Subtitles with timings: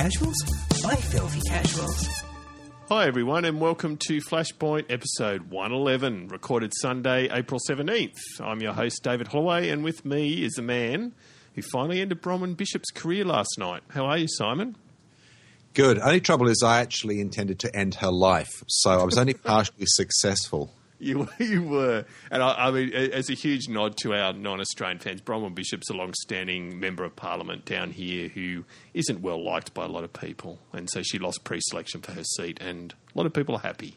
[0.00, 2.08] For Filthy Casuals, by Filthy Casuals.
[2.88, 8.16] Hi, everyone, and welcome to Flashpoint episode 111, recorded Sunday, April 17th.
[8.40, 11.12] I'm your host, David Holloway, and with me is a man
[11.54, 13.82] who finally ended Bronwyn Bishop's career last night.
[13.88, 14.76] How are you, Simon?
[15.74, 15.98] Good.
[15.98, 19.84] Only trouble is, I actually intended to end her life, so I was only partially
[19.84, 20.72] successful.
[21.00, 22.04] You, you were.
[22.30, 25.90] And I, I mean, as a huge nod to our non Australian fans, Bronwyn Bishop's
[25.90, 28.64] a long standing member of parliament down here who
[28.94, 30.58] isn't well liked by a lot of people.
[30.72, 33.60] And so she lost pre selection for her seat, and a lot of people are
[33.60, 33.96] happy.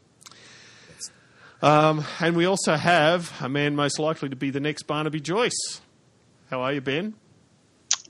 [1.61, 5.81] Um, and we also have a man most likely to be the next Barnaby Joyce.
[6.49, 7.13] How are you, Ben?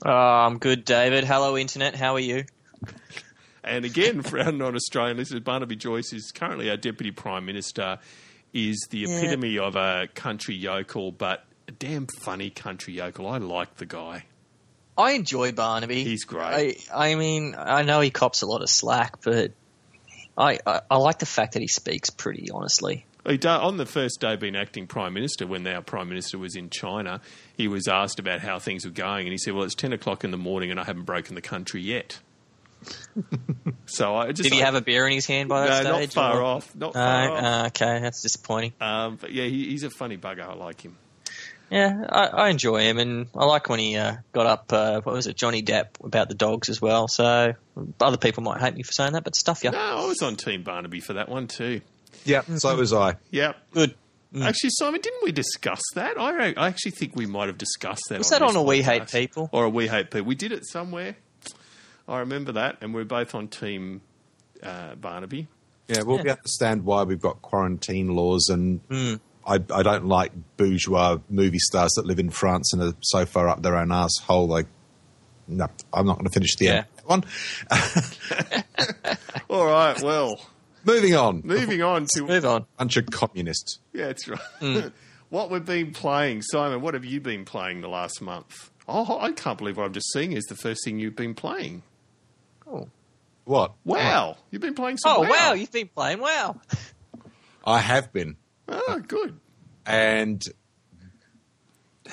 [0.04, 1.22] Uh, I'm good, David.
[1.22, 1.94] Hello, Internet.
[1.94, 2.46] How are you?
[3.62, 7.98] And again, for our non Australian listeners, Barnaby Joyce is currently our Deputy Prime Minister
[8.54, 9.16] is the Yeah.
[9.18, 13.26] epitome of a country yokel, but a damn funny country yokel.
[13.26, 14.24] I like the guy.
[14.96, 16.04] I enjoy Barnaby.
[16.04, 16.78] He's great.
[16.94, 19.50] I, I mean, I know he cops a lot of slack, but
[20.38, 23.04] I, I, I like the fact that he speaks pretty honestly.
[23.26, 26.54] He do, on the first day being acting prime minister, when our prime minister was
[26.54, 27.22] in China,
[27.56, 30.24] he was asked about how things were going, and he said, "Well, it's ten o'clock
[30.24, 32.18] in the morning, and I haven't broken the country yet."
[33.86, 35.90] so I just Did he like- have a beer in his hand by that no,
[35.92, 36.12] not stage?
[36.14, 37.44] far or- off, not No, far off.
[37.44, 38.72] uh, okay, that's disappointing.
[38.80, 40.42] Um, but yeah, he, he's a funny bugger.
[40.48, 40.96] I like him.
[41.70, 44.72] Yeah, I, I enjoy him, and I like when he uh, got up.
[44.72, 47.08] Uh, what was it, Johnny Depp about the dogs as well.
[47.08, 47.54] So
[48.00, 50.36] other people might hate me for saying that, but stuff, yeah, No, I was on
[50.36, 51.80] Team Barnaby for that one too.
[52.24, 53.16] Yeah, so was I.
[53.30, 53.56] Yep.
[53.72, 53.94] good.
[54.40, 56.18] Actually, Simon, didn't we discuss that?
[56.18, 58.18] I, I actually think we might have discussed that.
[58.18, 59.06] Was that on a We Hate.
[59.08, 59.48] People?
[59.52, 60.26] Or a We Hate People?
[60.26, 61.16] We did it somewhere.
[62.08, 64.02] I remember that, and we're both on Team
[64.62, 65.48] uh, Barnaby.
[65.88, 68.80] Yeah, well, we understand why we've got quarantine laws, and
[69.46, 73.48] I, I don't like bourgeois movie stars that live in France and are so far
[73.48, 74.46] up their own asshole.
[74.48, 74.66] Like,
[75.46, 76.72] no, I'm not going to finish the Yeah.
[76.72, 76.86] end.
[77.04, 77.24] One.
[79.50, 80.40] All right, well,
[80.86, 81.40] Moving on.
[81.44, 82.66] moving on to Move on.
[82.78, 83.78] Bunch of communists.
[83.92, 84.92] yeah, that's right.
[85.30, 86.80] what we've been playing, Simon.
[86.80, 88.70] What have you been playing the last month?
[88.88, 91.82] Oh, I can't believe what I'm just seeing is the first thing you've been playing.
[92.74, 92.88] Oh,
[93.44, 93.72] What?
[93.84, 95.16] Wow, you've been playing some.
[95.18, 96.60] oh wow, you've been playing wow.
[97.66, 98.36] I have been,
[98.68, 99.38] Oh, good.
[99.86, 100.42] and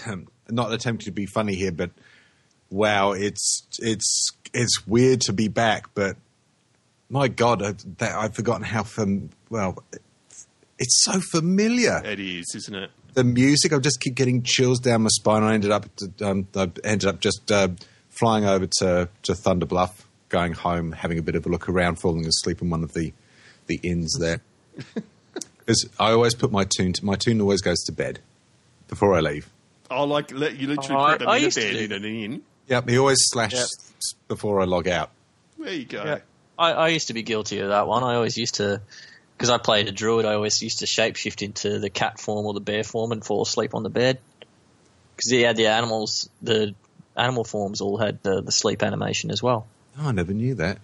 [0.05, 1.91] um, not attempting to be funny here, but
[2.69, 6.17] wow, it's it's it's weird to be back, but
[7.09, 9.83] my God, I, that, I've forgotten how fam- well.
[10.83, 12.01] It's so familiar.
[12.03, 12.89] It is, isn't it?
[13.13, 15.43] the music, I just keep getting chills down my spine.
[15.43, 15.85] I ended up,
[16.21, 17.67] um, I ended up just uh,
[18.09, 21.97] flying over to, to Thunder Bluff, going home, having a bit of a look around,
[21.97, 23.13] falling asleep in one of the
[23.67, 24.41] the inns there.
[25.59, 26.93] Because I always put my tune.
[27.03, 28.19] my tune always goes to bed
[28.87, 29.47] before I leave.
[29.91, 32.03] Oh, like let you literally Oh, put them I in a used bed in an
[32.03, 32.41] inn.
[32.67, 33.69] Yep, he always slashes
[34.09, 34.17] Yep.
[34.27, 35.11] before I log out.
[35.59, 36.03] There you go.
[36.03, 36.19] Yeah.
[36.57, 38.03] I, I used to be guilty of that one.
[38.03, 38.81] I always used to,
[39.37, 42.53] because I played a druid, I always used to shapeshift into the cat form or
[42.55, 44.19] the bear form and fall asleep on the bed.
[45.15, 46.73] Because yeah, the animals, the
[47.15, 49.67] animal forms all had the, the sleep animation as well.
[49.99, 50.79] Oh, I never knew that.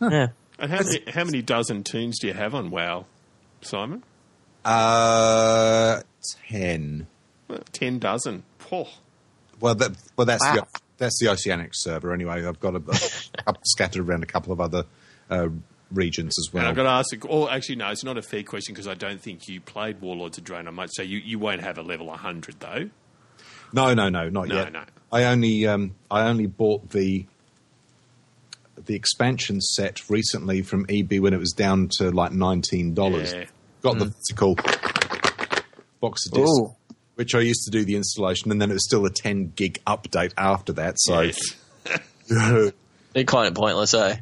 [0.00, 0.28] Yeah.
[0.58, 3.06] And how many, how many dozen tunes do you have on WoW,
[3.62, 4.02] Simon?
[4.64, 6.00] Uh,
[6.48, 7.06] ten.
[7.48, 8.42] Well, Ten dozen.
[8.70, 8.88] Oh,
[9.60, 10.54] Well, that, well, that's Wow.
[10.54, 12.44] the that's the Oceanic server anyway.
[12.44, 14.84] I've got a, a couple scattered around a couple of other
[15.30, 15.48] uh,
[15.90, 16.66] regions as well.
[16.66, 16.86] and well.
[16.86, 17.26] I've got to ask.
[17.28, 20.36] Oh, actually, no, it's not a fair question because I don't think you played Warlords
[20.38, 20.90] of Draenor much.
[20.92, 22.90] So you, you won't have a level 100 though.
[23.72, 24.72] No, no, no, not No, yet.
[24.72, 24.80] no.
[24.80, 24.84] No.
[25.12, 27.24] I only um, I only bought the
[28.86, 33.32] the expansion set recently from EB when it was down to like nineteen dollars.
[33.32, 33.44] Yeah.
[33.82, 34.56] Got the physical
[36.00, 36.74] box of discs, Ooh.
[37.14, 39.82] which I used to do the installation, and then it was still a ten gig
[39.86, 40.94] update after that.
[40.98, 41.38] So Yes.
[43.12, 44.16] They're kind of pointless, eh?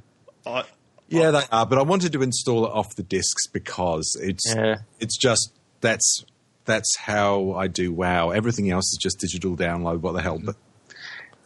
[0.46, 0.64] I,
[1.08, 1.66] yeah, they are.
[1.66, 4.76] But I wanted to install it off the discs because it's Yeah.
[5.00, 6.24] it's just that's
[6.64, 8.30] that's how I do WoW.
[8.30, 10.00] Everything else is just digital download.
[10.00, 10.38] What the hell?
[10.42, 10.56] But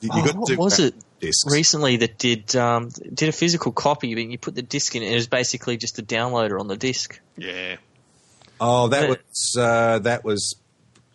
[0.00, 1.50] you, you Oh, got what to do was WoW it discs.
[1.50, 5.12] recently that did um, did a physical copy, but you put the disc in and
[5.12, 7.18] it was basically just a downloader on the disc.
[7.36, 7.76] yeah.
[8.60, 9.08] Oh, that Yeah.
[9.08, 10.54] was uh, that was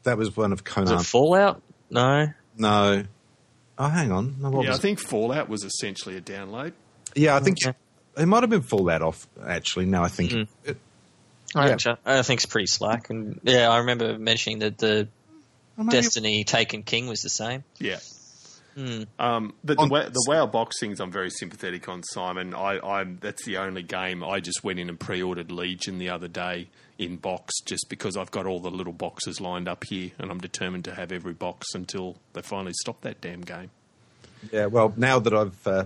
[0.04, 1.00] that was one of Was Conan.
[1.00, 1.62] it Fallout?
[1.89, 2.27] No.
[2.57, 3.04] no.
[3.77, 4.36] Oh, hang on.
[4.42, 4.81] No, what Yeah, I was it?
[4.81, 6.74] think Fallout was essentially a download.
[7.15, 7.77] yeah, I think Okay.
[8.18, 9.27] it might have been Fallout off.
[9.45, 10.48] Actually, now I think Mm.
[10.65, 10.77] it,
[11.56, 11.74] I, Yeah.
[11.74, 13.10] actually- I think it's pretty slack.
[13.10, 15.07] And yeah, I remember mentioning that the
[15.89, 17.63] Destiny Taken King was the same.
[17.80, 18.00] Yeah.
[18.77, 19.03] Hmm.
[19.18, 22.53] Um, but the, On- Wa- the WoW box things, I'm very sympathetic on Simon.
[22.53, 26.27] I, I'm that's the only game I just went in and pre-ordered Legion the other
[26.27, 26.68] day
[27.00, 30.39] in box, just because I've got all the little boxes lined up here, and I'm
[30.39, 33.71] determined to have every box until they finally stop that damn game.
[34.51, 35.85] Yeah, well, now that I've uh,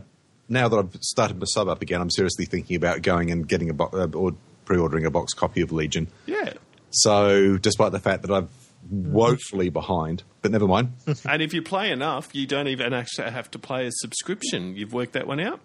[0.49, 3.69] now that I've started my sub up again, I'm seriously thinking about going and getting
[3.69, 4.33] a bo- uh, or
[4.65, 6.07] pre-ordering a box copy of Legion.
[6.25, 6.53] Yeah.
[6.89, 8.49] So, despite the fact that I'm
[8.89, 10.93] woefully behind, but never mind.
[11.29, 14.75] And if you play enough, you don't even actually have to pay a subscription.
[14.75, 15.59] You've worked that one out?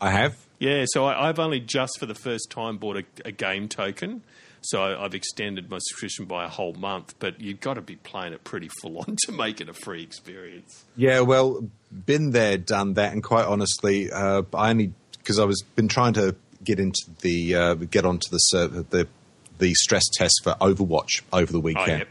[0.00, 0.36] I have.
[0.58, 4.22] Yeah, so I, I've only just for the first time bought a, a game token.
[4.60, 7.96] So I, I've extended my subscription by a whole month, but you've got to be
[7.96, 10.84] playing it pretty full on to make it a free experience.
[10.96, 11.68] Yeah, well,
[12.06, 16.14] been there, done that, and quite honestly, uh, I only because I was been trying
[16.14, 16.34] to
[16.64, 19.06] get into the uh, get onto the server the
[19.58, 21.98] the stress test for Overwatch over the Oh, weekend.
[22.00, 22.08] yep.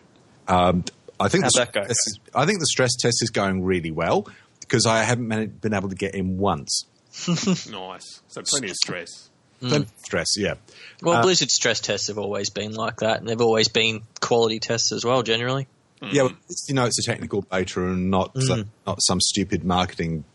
[0.48, 0.84] Um,
[1.20, 1.82] I think How'd the that go?
[1.84, 4.28] stress test is- I think the stress test is going really well
[4.62, 6.86] because I haven't managed, been able to get in once.
[7.70, 8.22] Nice.
[8.28, 9.30] So plenty of stress.
[9.60, 10.54] Plenty of stress, yeah.
[11.02, 14.60] Well, Uh, Blizzard stress tests have always been like that, and they've always been quality
[14.60, 15.24] tests as well.
[15.24, 15.68] Generally,
[16.02, 19.64] Yeah, well, it's, you know, it's a technical beta and not uh, not some stupid
[19.66, 20.26] marketing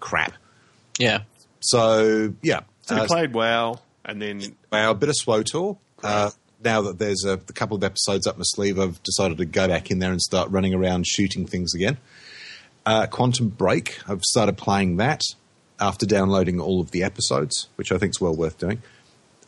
[0.00, 0.32] crap.
[0.98, 1.20] yeah.
[1.60, 5.76] So yeah, So we uh, played WoW, and then Well, a bit of SWTOR.
[6.02, 6.30] Uh,
[6.64, 9.68] now that there's a, a couple of episodes up my sleeve, I've decided to go
[9.68, 11.98] back in there and start running around shooting things again.
[12.86, 15.22] Uh, Quantum Break, I've started playing that
[15.80, 18.82] after downloading all of the episodes, which I think is well worth doing,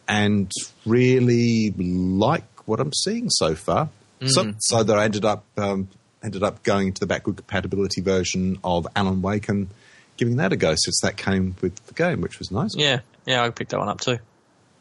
[0.08, 0.50] and
[0.84, 3.88] really like what I'm seeing so far.
[4.24, 5.88] So, so that I ended up um,
[6.22, 9.68] ended up going into the backward compatibility version of Alan Wake and
[10.16, 12.74] giving that a go since that came with the game, which was nice.
[12.74, 14.18] Yeah, yeah, I picked that one up too.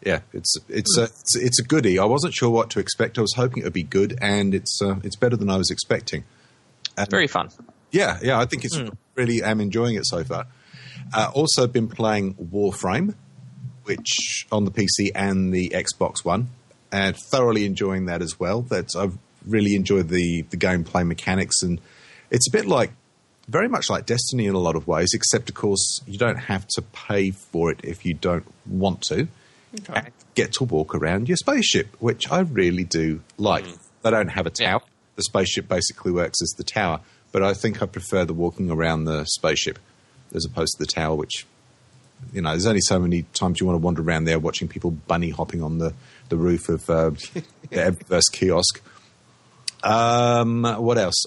[0.05, 1.97] Yeah, it's it's a it's, it's a goodie.
[1.97, 3.17] I wasn't sure what to expect.
[3.17, 5.71] I was hoping it would be good, and it's uh, it's better than I was
[5.71, 6.23] expecting.
[6.95, 7.49] And Very fun.
[7.91, 8.79] yeah, yeah, I think it's
[9.15, 10.45] really am enjoying it so far.
[11.13, 13.15] Uh, also, been playing Warframe,
[13.83, 16.49] which on the PC and the Xbox One,
[16.91, 18.61] and thoroughly enjoying that as well.
[18.61, 21.81] That's I've really enjoyed the the gameplay mechanics, and
[22.29, 22.91] it's a bit like
[23.47, 26.67] very much like Destiny in a lot of ways, except of course you don't have
[26.75, 29.27] to pay for it if you don't want to.
[29.71, 33.65] And get to walk around your spaceship, which I really do like.
[34.03, 34.81] They don't have a tower.
[35.15, 37.01] The spaceship basically works as the tower,
[37.31, 39.79] but I think I prefer the walking around the spaceship
[40.33, 41.45] as opposed to the tower, which
[42.33, 44.91] you know, there's only so many times you want to wander around there watching people
[44.91, 45.93] bunny hopping on the,
[46.29, 48.81] the roof of uh, the Eververse kiosk.
[49.83, 51.25] Um, what else?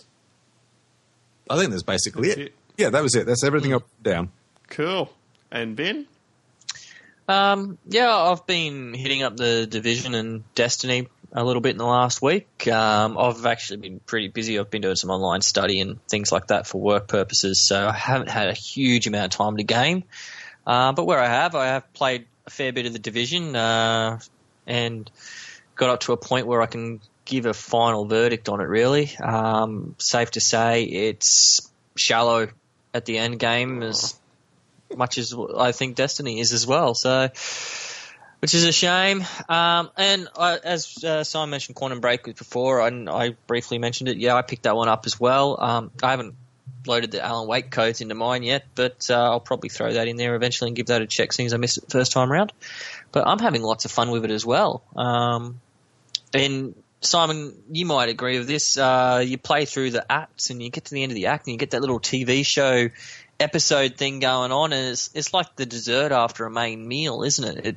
[1.49, 2.38] I think that's basically it.
[2.38, 2.55] it.
[2.76, 3.26] Yeah, that was it.
[3.26, 4.31] That's everything up and down.
[4.69, 5.12] cool.
[5.50, 6.06] And Ben?
[7.29, 11.87] Um, yeah, I've been hitting up the division and Destiny a little bit in the
[11.87, 12.67] last week.
[12.69, 14.59] Um, I've actually been pretty busy.
[14.59, 17.93] I've been doing some online study and things like that for work purposes, so I
[17.93, 20.05] haven't had a huge amount of time to game.
[20.67, 24.21] Uh, but where I have, I have played a fair bit of the division uh,
[24.67, 25.11] and
[25.77, 28.69] got up to a point where I can give a final verdict on it.
[28.69, 32.49] Really, um, safe to say it's shallow
[32.95, 34.19] at the end game as
[34.96, 36.94] much as I think Destiny is as well.
[36.94, 37.31] So,
[38.40, 39.25] which is a shame.
[39.49, 44.19] Um, and I, as uh, Simon mentioned, Quantum Break before, and I briefly mentioned it.
[44.19, 45.60] Yeah, I picked that one up as well.
[45.60, 46.34] Um, I haven't
[46.86, 50.17] loaded the Alan Wake codes into mine yet, but uh, I'll probably throw that in
[50.17, 52.53] there eventually and give that a check, seeing as I missed it first time around.
[53.13, 54.82] But I'm having lots of fun with it as well.
[54.96, 55.60] Um,
[56.32, 58.77] and Simon, you might agree with this.
[58.77, 61.46] Uh, you play through the acts, and you get to the end of the act,
[61.46, 62.89] and you get that little TV show
[63.41, 67.59] episode thing going on, and it's it's like the dessert after a main meal, isn't
[67.59, 67.67] it?
[67.67, 67.77] it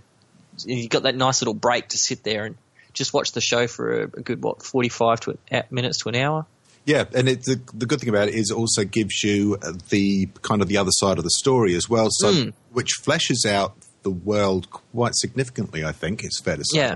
[0.65, 2.57] you got that nice little break to sit there and
[2.93, 6.15] just watch the show for a, good what forty five to a, minutes to an
[6.15, 6.45] hour.
[6.83, 9.57] Yeah, and it, the, the good thing about it is it also gives you
[9.89, 12.53] the kind of the other side of the story as well, so Mm.
[12.71, 15.85] which fleshes out the world quite significantly.
[15.85, 16.79] I think it's fair to say.
[16.79, 16.95] Yeah.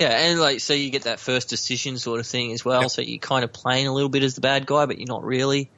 [0.00, 2.88] Yeah, and like so you get that first decision sort of thing as well.
[2.88, 5.22] So you're kind of playing a little bit as the bad guy, but you're not
[5.22, 5.70] really.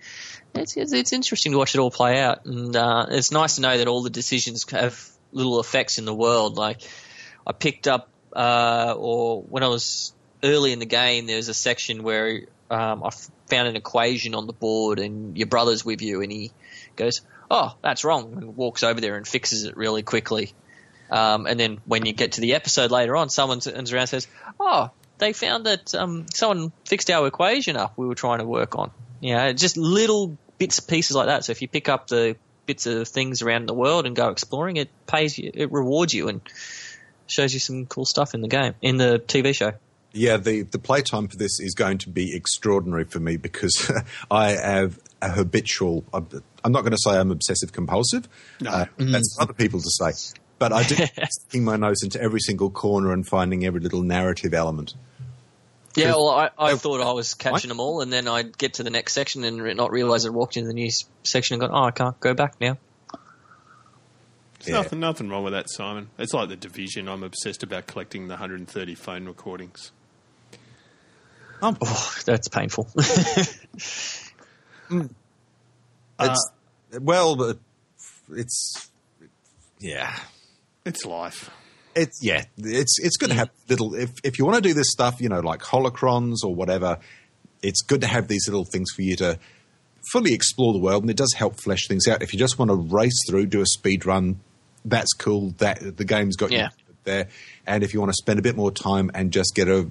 [0.55, 3.77] It's it's, interesting to watch it all play out, and uh, it's nice to know
[3.79, 6.57] that all the decisions have little effects in the world.
[6.57, 6.83] Like
[7.47, 11.55] I picked up, uh, or when I was early in the game, there was a
[11.55, 13.11] section where um, I
[13.47, 16.53] found an equation on the board, and your brother's with you, and he
[16.97, 20.53] goes, "Oh, that's wrong," and walks over there and fixes it really quickly.
[21.11, 24.09] Um, and then when you get to the episode later on, someone turns around and
[24.09, 24.29] says,
[24.61, 27.95] "Oh, they found that um, someone fixed our equation up.
[27.97, 28.91] We were trying to work on."
[29.23, 31.45] You know, just little bits and pieces like that.
[31.45, 32.37] So if you pick up the
[32.67, 36.29] bits of things around the world and go exploring, it pays you, it rewards you,
[36.29, 36.41] and
[37.29, 39.75] shows you some cool stuff in the game, in the TV show.
[40.13, 43.91] Yeah, the, the playtime for this is going to be extraordinary for me because
[44.31, 46.05] I have a habitual.
[46.13, 46.27] I'm
[46.65, 48.29] I'm not going to say I'm obsessive compulsive.
[48.61, 48.71] No.
[48.71, 50.11] Uh, that's for other people to say.
[50.59, 50.97] But I do
[51.31, 54.95] sticking my nose into every single corner and finding every little narrative element.
[55.97, 58.75] Yeah, well, I, I Oh, thought I was catching them all, and then I'd get
[58.75, 61.55] to the next section and re- not realize I'd walked into the new s- section
[61.55, 62.79] and gone, oh, I can't go back now.
[64.61, 64.75] There's Yeah.
[64.83, 66.09] nothing, nothing wrong with that, Simon.
[66.19, 67.09] It's like the division.
[67.09, 69.91] I'm obsessed about collecting the 130 phone recordings.
[71.61, 72.89] Oh, oh that's painful.
[74.91, 75.09] Mm.
[76.21, 76.51] It's
[77.01, 77.59] well, but
[78.35, 78.91] it's
[79.81, 80.15] yeah.
[80.85, 81.49] It's life.
[81.95, 83.95] It's yeah, it's it's good to have little.
[83.95, 86.99] If if you want to do this stuff, you know, like holocrons or whatever,
[87.63, 89.39] it's good to have these little things for you to
[90.13, 92.23] fully explore the world, and it does help flesh things out.
[92.23, 94.41] If you just want to race through, do a speed run,
[94.85, 95.51] that's cool.
[95.59, 96.71] That the game's got Yeah.
[96.89, 97.29] you there.
[97.67, 99.91] And if you want to spend a bit more time and just get a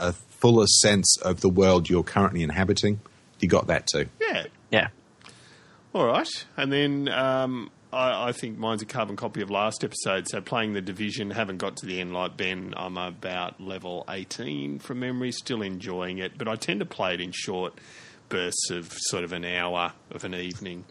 [0.00, 3.00] a fuller sense of the world you're currently inhabiting,
[3.40, 4.06] you got that too.
[4.20, 4.46] Yeah.
[4.70, 4.88] yeah.
[5.94, 6.28] All right.
[6.56, 10.28] And then um, I, I think mine's a carbon copy of last episode.
[10.28, 12.74] So playing the division, haven't got to the end like Ben.
[12.76, 16.38] I'm about level 18 from memory, still enjoying it.
[16.38, 17.74] But I tend to play it in short
[18.28, 20.84] bursts of sort of an hour of an evening.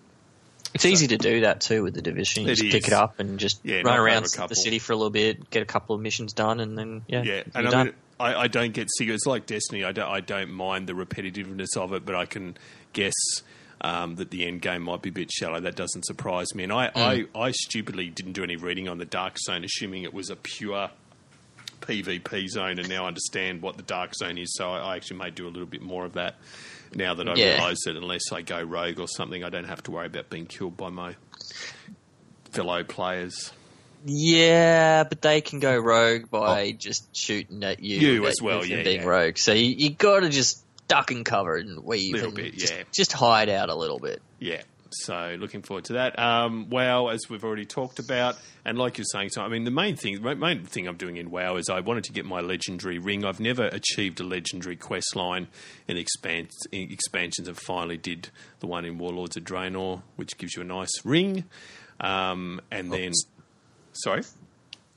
[0.74, 2.44] It's easy to do that too with the division.
[2.44, 2.72] You just is.
[2.72, 4.48] pick it up and just Yeah, run around over a couple.
[4.50, 7.24] the city for a little bit, get a couple of missions done, and then yeah,
[7.24, 9.10] Yeah, and I, mean, I, I don't get sick.
[9.10, 9.84] It's like Destiny.
[9.84, 12.56] I don't, I don't mind the repetitiveness of it, but I can
[12.94, 13.14] guess
[13.82, 15.60] um, that the end game might be a bit shallow.
[15.60, 16.64] That doesn't surprise me.
[16.64, 20.14] And I, I, I stupidly didn't do any reading on the Dark Zone, assuming it
[20.14, 20.90] was a pure
[21.82, 24.54] PvP zone, and now I understand what the Dark Zone is.
[24.56, 26.36] So I, I actually may do a little bit more of that
[26.94, 27.56] now that I Yeah.
[27.56, 30.46] realise that unless I go rogue or something, I don't have to worry about being
[30.46, 31.16] killed by my
[32.52, 33.52] fellow players.
[34.06, 37.98] Yeah, but they can go rogue by just shooting at you.
[38.00, 39.08] You at- as well, yeah, Being yeah.
[39.08, 42.54] rogue, so you, you got to just duck and cover and weave, Little and bit,
[42.58, 42.84] just, yeah.
[42.92, 44.22] just hide out a little bit.
[44.40, 44.62] Yeah.
[44.94, 46.20] So looking forward to that.
[46.20, 49.72] Um, WoW, as we've already talked about, and like you're saying, so I mean, the
[49.72, 53.00] main thing, main thing I'm doing in WoW is I wanted to get my legendary
[53.00, 53.24] ring.
[53.24, 55.48] I've never achieved a legendary quest line
[55.88, 60.56] in, expans- in expansions, and finally did the one in Warlords of Draenor, which gives
[60.56, 61.46] you a nice ring.
[62.02, 63.14] Um, and then,
[63.94, 64.24] sorry,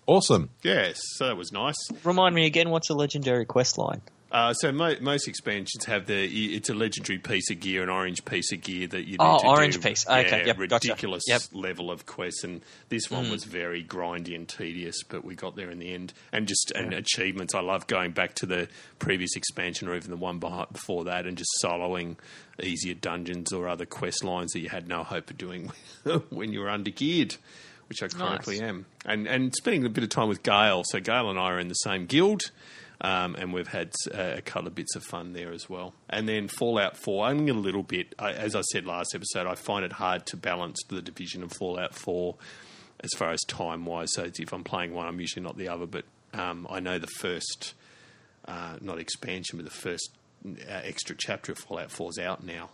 [0.06, 0.50] Awesome.
[0.64, 1.76] yes, so that was nice.
[2.02, 4.02] Remind me again, what's a legendary quest line?
[4.34, 6.24] Uh, so mo- most expansions have the
[6.56, 9.38] it's a legendary piece of gear, an orange piece of gear that you need Oh,
[9.38, 10.04] to orange do, piece.
[10.08, 10.88] Okay, yeah, yep, gotcha.
[10.88, 11.42] ridiculous Yep.
[11.52, 15.70] level of quests, and this one was very grindy and tedious, but we got there
[15.70, 16.12] in the end.
[16.32, 18.66] And just and achievements, I love going back to the
[18.98, 22.16] previous expansion or even the one before that, and just soloing
[22.60, 25.70] easier dungeons or other quest lines that you had no hope of doing
[26.30, 27.36] when you were under geared.
[27.88, 30.82] Which I currently am, and and spending a bit of time with Gail.
[30.86, 32.50] So Gail and I are in the same guild,
[33.04, 35.92] um, and we've had uh, a couple of bits of fun there as well.
[36.08, 38.14] And then Fallout 4, only a little bit.
[38.18, 41.52] I, as I said last episode, I find it hard to balance the division of
[41.52, 42.34] Fallout 4
[43.00, 44.08] as far as time wise.
[44.14, 45.84] So if I'm playing one, I'm usually not the other.
[45.84, 47.74] But um, I know the first,
[48.48, 50.10] uh, not expansion, but the first
[50.46, 52.70] uh, extra chapter of Fallout 4 is out now.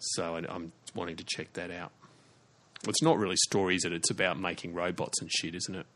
[0.00, 1.92] So I, I'm wanting to check that out.
[2.86, 3.94] It's not really stories, it?
[3.94, 5.86] It's about making robots and shit, isn't it?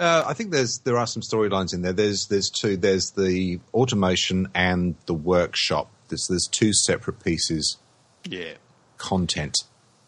[0.00, 1.92] Uh, I think there's there are some storylines in there.
[1.92, 2.76] There's there's two.
[2.78, 5.90] There's the automation and the workshop.
[6.08, 7.76] There's there's two separate pieces
[8.24, 8.54] Yeah.
[8.96, 9.54] content,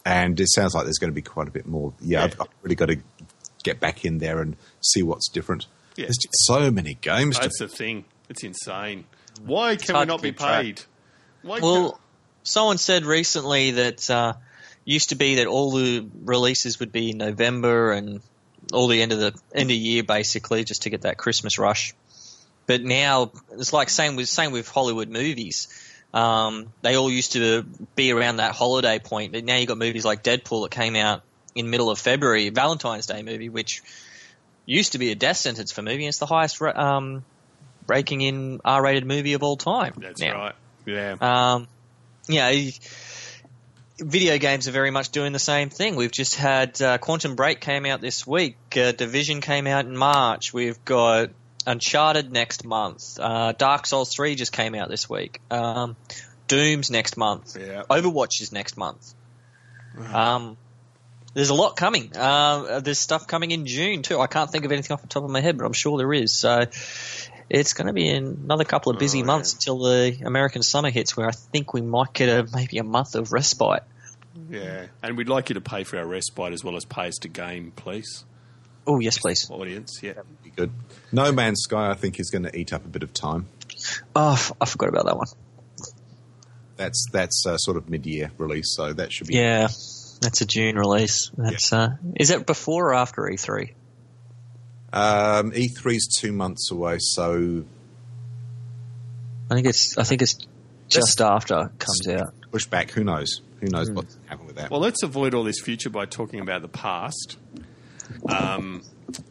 [0.07, 1.93] and it sounds like there's going to be quite a bit more.
[2.01, 2.97] Yeah, I've, I've really got to
[3.63, 5.67] get back in there and see what's different.
[5.97, 6.07] Yeah.
[6.07, 7.37] There's just so many games.
[7.37, 8.07] To, That's the thing.
[8.31, 9.05] It's insane.
[9.45, 10.63] Why can we hard not be keep track.
[10.65, 10.83] paid?
[11.43, 12.01] Why Well,
[12.45, 14.33] someone said recently that uh,
[14.87, 18.23] used to be that all the releases would be in November and
[18.73, 21.95] all the end of the end of year basically just to get that Christmas rush.
[22.67, 25.69] But now it's like same with same with Hollywood movies.
[26.15, 27.65] Um, they all used to
[27.97, 31.23] be around that holiday point, but now you've got movies like Deadpool that came out
[31.55, 33.83] in middle of February, Valentine's Day movie, which
[34.67, 36.07] used to be a death sentence for movie.
[36.07, 37.25] It's the highest um,
[37.87, 39.95] raking in R-rated movie of all time.
[39.97, 40.35] That's now.
[40.35, 40.55] right.
[40.87, 41.17] Yeah.
[41.21, 41.69] Um,
[42.29, 42.53] yeah,
[44.03, 45.97] video games are very much doing the same thing.
[45.97, 48.57] We've just had uh, Quantum Break came out this week.
[48.77, 50.53] Uh, Division came out in March.
[50.53, 51.31] We've got
[51.67, 53.19] Uncharted next month.
[53.21, 55.41] Uh, Dark Souls 3 just came out this week.
[55.51, 55.97] Um,
[56.49, 57.57] Doom's next month.
[57.59, 57.83] Yeah.
[57.89, 59.15] Overwatch is next month.
[60.13, 60.57] Um,
[61.35, 62.13] there's a lot coming.
[62.17, 64.21] Uh, there's stuff coming in June too.
[64.21, 66.13] I can't think of anything off the top of my head, but I'm sure there
[66.13, 66.33] is.
[66.33, 66.65] So
[67.49, 69.27] it's going to be another couple of busy Oh, yeah.
[69.27, 72.85] months until the American summer hits, where I think we might get a maybe a
[72.85, 73.83] month of respite.
[74.51, 74.87] Yeah.
[75.03, 77.29] And we'd like you to pay for our respite as well as pay us to
[77.29, 78.25] game, please.
[78.87, 79.49] Oh yes, please.
[79.51, 80.15] Audience, yeah.
[80.43, 80.73] be good.
[81.13, 83.47] No Man's Sky, I think, is going to eat up a bit of time.
[84.17, 85.27] Oh, f- I forgot about that one.
[86.77, 89.37] That's that's uh, sort of mid-year release, so that should be.
[89.37, 89.69] Yeah,
[90.21, 91.31] that's a June release.
[91.37, 93.73] That's uh, is it before or after E E3?
[94.93, 97.65] Um, E3's two months away, so
[99.51, 100.37] I think it's I think it's
[100.89, 102.35] just after it comes out.
[102.51, 102.91] Push back.
[102.91, 103.43] Who knows?
[103.63, 104.71] Who knows what's happening with that?
[104.71, 107.39] Well, let's avoid all this future by talking about the past.
[108.29, 108.83] Um,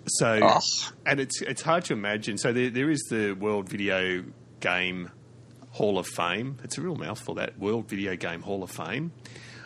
[0.08, 0.60] so, Oh.
[1.06, 2.38] and it's it's hard to imagine.
[2.38, 4.24] So there, there is the World Video
[4.62, 5.12] Game
[5.72, 6.58] Hall of Fame.
[6.64, 7.36] It's a real mouthful.
[7.36, 9.12] That World Video Game Hall of Fame.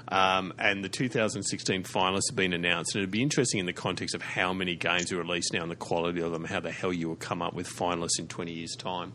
[0.07, 4.13] Um, and the 2016 finalists have been announced, and it'd be interesting in the context
[4.13, 6.93] of how many games are released now and the quality of them, how the hell
[6.93, 9.13] you will come up with finalists in 20 years' time.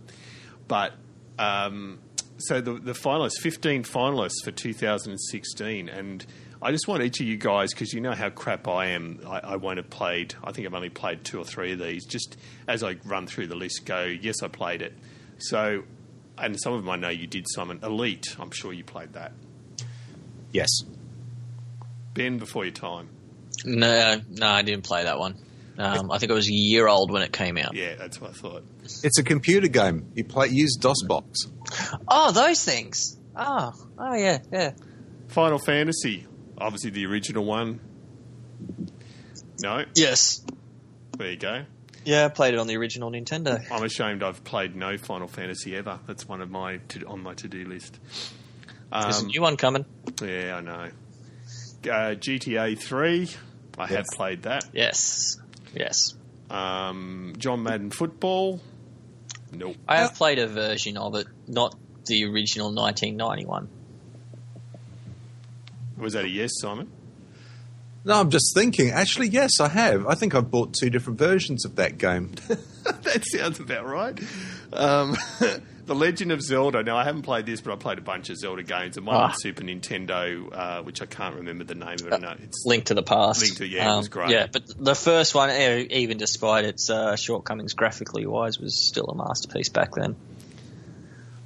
[0.67, 0.93] But
[1.39, 2.01] um,
[2.41, 6.25] so the the finalists, 15 finalists for 2016, and
[6.63, 9.21] I just want each of you guys because you know how crap I am.
[9.27, 10.35] I, I won't have played.
[10.45, 12.05] I think I've only played two or three of these.
[12.07, 12.37] Just
[12.69, 14.93] as I run through the list, go yes, I played it.
[15.39, 15.85] So,
[16.37, 17.81] and some of them I know you did, Simon.
[17.83, 19.33] Elite, I'm sure you played that.
[20.53, 20.69] yes.
[22.13, 23.09] Ben, before your time.
[23.65, 25.37] No, no, I didn't play that one.
[25.79, 27.75] Um, I think it was a year old when it came out.
[27.75, 28.65] Yeah, that's what I thought.
[28.83, 30.11] It's a computer game.
[30.15, 31.60] You play use DOSBox.
[32.09, 33.19] Oh, those things.
[33.37, 34.73] Oh, oh yeah, yeah.
[35.29, 36.27] Final Fantasy,
[36.59, 37.81] obviously the original one.
[39.63, 40.43] No, Yes.
[41.19, 41.65] there you go.
[42.05, 43.63] Yeah, I played it on the original Nintendo.
[43.71, 46.01] I'm ashamed I've played no Final Fantasy ever.
[46.07, 47.99] That's one of my to, on my to do list.
[48.91, 49.85] There's a Um, new one coming.
[50.23, 50.89] yeah, I know.
[51.85, 53.31] Uh, GTA 3,
[53.79, 54.65] I have played that.
[54.73, 55.39] Yes.
[55.75, 56.15] Yes.
[56.51, 58.61] Um, John Madden Football,
[59.53, 59.77] nope.
[59.89, 61.77] I have played a version of it, not
[62.07, 63.69] the original 1991.
[65.99, 66.91] Was that a yes, Simon?
[68.05, 68.91] No, I'm just thinking.
[68.91, 70.07] Actually, yes, I have.
[70.07, 72.33] I think I've bought two different versions of that game.
[72.49, 74.19] that sounds about right.
[74.73, 75.17] Um,
[75.91, 76.85] the Legend of Zelda.
[76.85, 79.17] Now, I haven't played this, but I played a bunch of Zelda games, and one
[79.17, 79.35] on Ah.
[79.37, 82.21] Super Nintendo, uh, which I can't remember the name of it.
[82.21, 83.43] No, it's Link to the Past.
[83.43, 84.31] Um, Link to- yeah, it was great.
[84.31, 89.17] Yeah, but the first one, even despite its uh, shortcomings graphically wise, was still a
[89.17, 90.15] masterpiece back then.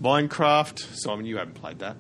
[0.03, 0.79] Minecraft.
[0.95, 1.97] Simon, you haven't played that.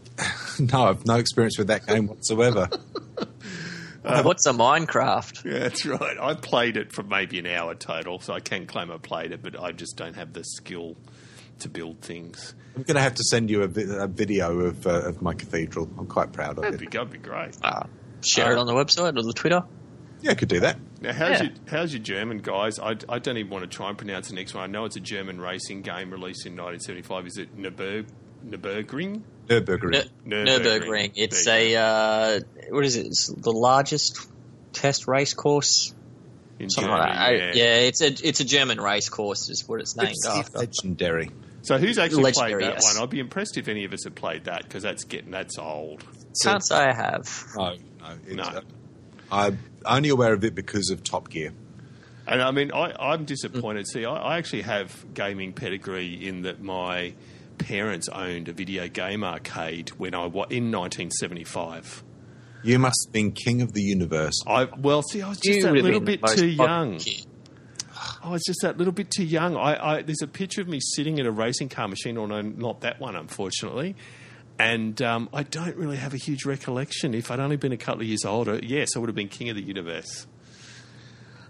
[0.72, 2.70] no, I've no experience with that game whatsoever.
[4.02, 5.44] What's a Minecraft?
[5.44, 6.16] Yeah, that's right.
[6.18, 9.42] I played it for maybe an hour total, so I can claim I played it,
[9.42, 10.96] but I just don't have the skill
[11.60, 12.54] to build things.
[12.76, 15.34] I'm going to have to send you a, vi- a video of, uh, of my
[15.34, 15.90] cathedral.
[15.98, 16.92] I'm quite proud of That'd be, it.
[16.92, 17.56] that'd be great.
[17.62, 17.84] Uh,
[18.22, 19.62] share it on the website or the Twitter.
[20.22, 20.78] Yeah, I could do that.
[21.00, 21.42] Now, how's, Yeah.
[21.42, 22.78] your, how's your German, guys?
[22.78, 24.62] I, I don't even want to try and pronounce the next one.
[24.64, 27.26] I know it's a German racing game released in 1975.
[27.26, 28.06] Is it Nürburg,
[28.46, 29.22] Nürburgring?
[29.48, 30.08] Nürburgring.
[30.24, 30.46] Nur- Nürburgring.
[30.86, 31.12] Nürburgring.
[31.16, 33.06] It's There you a uh, what is it?
[33.06, 34.26] It's the largest
[34.72, 35.92] test race course.
[36.62, 37.22] In Something Germany, like that.
[37.22, 37.52] I- yeah.
[37.54, 39.50] yeah, it's a it's a German race course.
[39.50, 40.58] Is what it's named It's after.
[40.58, 41.30] legendary.
[41.62, 42.94] So who's actually played that yes.
[42.94, 43.02] one?
[43.02, 46.04] I'd be impressed if any of us have played that because that's getting that's old.
[46.42, 47.44] Can't say I have.
[47.56, 48.34] No, no.
[48.34, 48.42] No.
[48.44, 48.60] uh,
[49.30, 51.52] I'm only aware of it because of Top Gear.
[52.26, 53.86] And I mean, I, I'm disappointed.
[53.88, 57.14] See, I, I actually have gaming pedigree in that my
[57.58, 62.02] parents owned a video game arcade when I wa- in 1975.
[62.64, 64.34] You must have been king of the universe.
[64.46, 66.98] I well, see, I was just You that little bit too young.
[66.98, 67.26] kid.
[68.24, 69.56] I was just that little bit too young.
[69.56, 72.40] I, I there's a picture of me sitting at a racing car machine, or no,
[72.40, 73.96] not that one, unfortunately.
[74.58, 77.14] And um, I don't really have a huge recollection.
[77.14, 79.48] If I'd only been a couple of years older, yes, I would have been king
[79.50, 80.26] of the universe.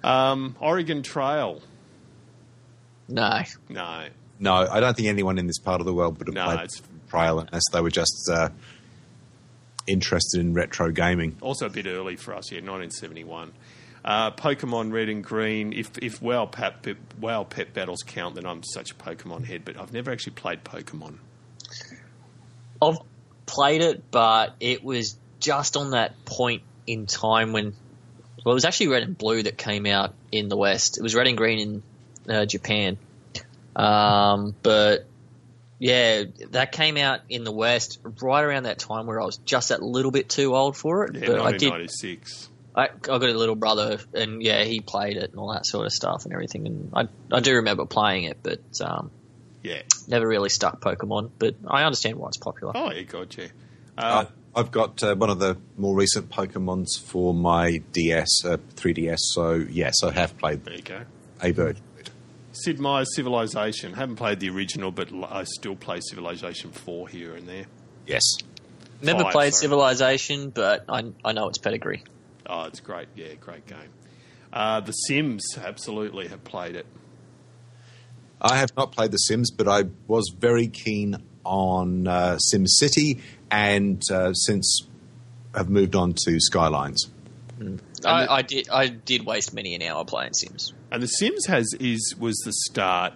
[0.02, 1.60] Um, Oregon Trail,
[3.08, 3.42] No.
[3.68, 4.06] no,
[4.40, 6.60] No, I don't think anyone in this part of the world would have No, played
[6.64, 8.48] it's- Trail unless they were just uh,
[9.86, 11.36] interested in retro gaming.
[11.40, 12.50] also a bit early for us.
[12.50, 13.52] Yeah, 1971.
[14.04, 15.72] Uh, Pokemon Red and Green.
[15.72, 16.84] If if WoW pet,
[17.20, 19.64] WoW pet battles count, then I'm such a Pokemon head.
[19.64, 21.18] But I've never actually played Pokemon.
[22.80, 22.98] I've
[23.46, 27.74] played it, but it was just on that point in time when.
[28.44, 30.98] Well, it was actually red and blue that came out in the West.
[30.98, 31.82] It was red and green
[32.26, 32.98] in uh, Japan.
[33.76, 35.06] Um, but
[35.82, 39.70] yeah, that came out in the West right around that time where I was just
[39.70, 41.16] that little bit too old for it.
[41.16, 41.70] Yeah, but I did.
[41.72, 42.48] 1996.
[42.76, 45.84] I, I got a little brother, and yeah, he played it and all that sort
[45.86, 46.68] of stuff and everything.
[46.68, 49.10] And I, I do remember playing it, but um,
[49.64, 49.82] Yeah.
[50.06, 51.32] never really stuck Pokemon.
[51.40, 52.72] But I understand why it's popular.
[52.76, 53.46] Oh, yeah, gotcha.
[53.98, 58.58] Uh, Uh, I've got uh, one of the more recent Pokemons for my DS, uh,
[58.76, 59.18] 3DS.
[59.18, 61.00] So yes, I have played there you go.
[61.40, 61.82] a version.
[62.62, 62.76] Of it.
[62.76, 63.94] Sid Meier's Civilization.
[63.94, 67.66] Haven't played the original, but I still play Civilization 4 here and there.
[68.06, 68.22] Yes.
[69.00, 69.60] Never Five, played sorry.
[69.60, 72.04] Civilization, but I, I know its pedigree.
[72.46, 73.08] Oh, it's great.
[73.16, 73.90] Yeah, great game.
[74.52, 76.86] Uh, the Sims, absolutely have played it.
[78.40, 83.20] I have not played The Sims, but I was very keen on uh, Sim City,
[83.50, 84.86] and uh, since
[85.54, 87.08] have moved on to Skylines.
[88.04, 90.72] I, I did I did waste many an hour playing Sims.
[90.92, 93.14] And The Sims has is was the start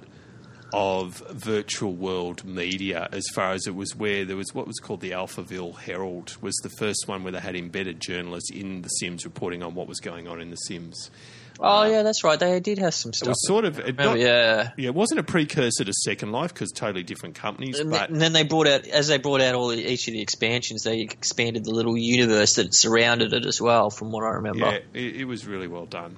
[0.73, 5.01] of virtual world media as far as it was where there was what was called
[5.01, 9.25] the Alphaville Herald was the first one where they had embedded journalists in the Sims
[9.25, 11.11] reporting on what was going on in the Sims.
[11.59, 12.39] Oh yeah, that's right.
[12.39, 14.73] They did have some It was sort of it not- yeah.
[14.77, 18.21] yeah, it wasn't a precursor to Second Life because totally different companies, And, but and
[18.21, 21.01] then they brought out, as they brought out all the, each of the expansions, they
[21.01, 23.89] expanded the little universe that surrounded it as well.
[23.89, 24.67] From what I remember.
[24.67, 26.17] yeah, it, it was really well done.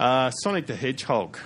[0.00, 1.38] Uh, Sonic the Hedgehog.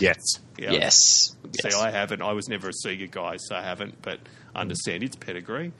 [0.00, 0.18] Yes.
[0.56, 0.94] Yeah, Yes.
[0.96, 1.74] See, Yes.
[1.74, 2.22] I haven't.
[2.22, 4.20] I was never a Sega guy, so I haven't, but
[4.54, 5.72] understand its pedigree.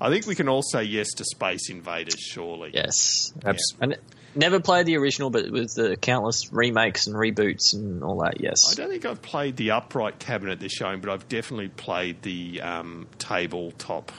[0.00, 2.70] I think we can all say yes to Space Invaders, surely.
[2.74, 3.32] Yes.
[3.44, 3.96] Abs- And
[4.34, 8.40] never played the original, but with the countless remakes and reboots and all that.
[8.40, 8.58] Yes.
[8.70, 12.60] I don't think I've played the upright cabinet they're showing, but I've definitely played the
[12.60, 14.12] um, tabletop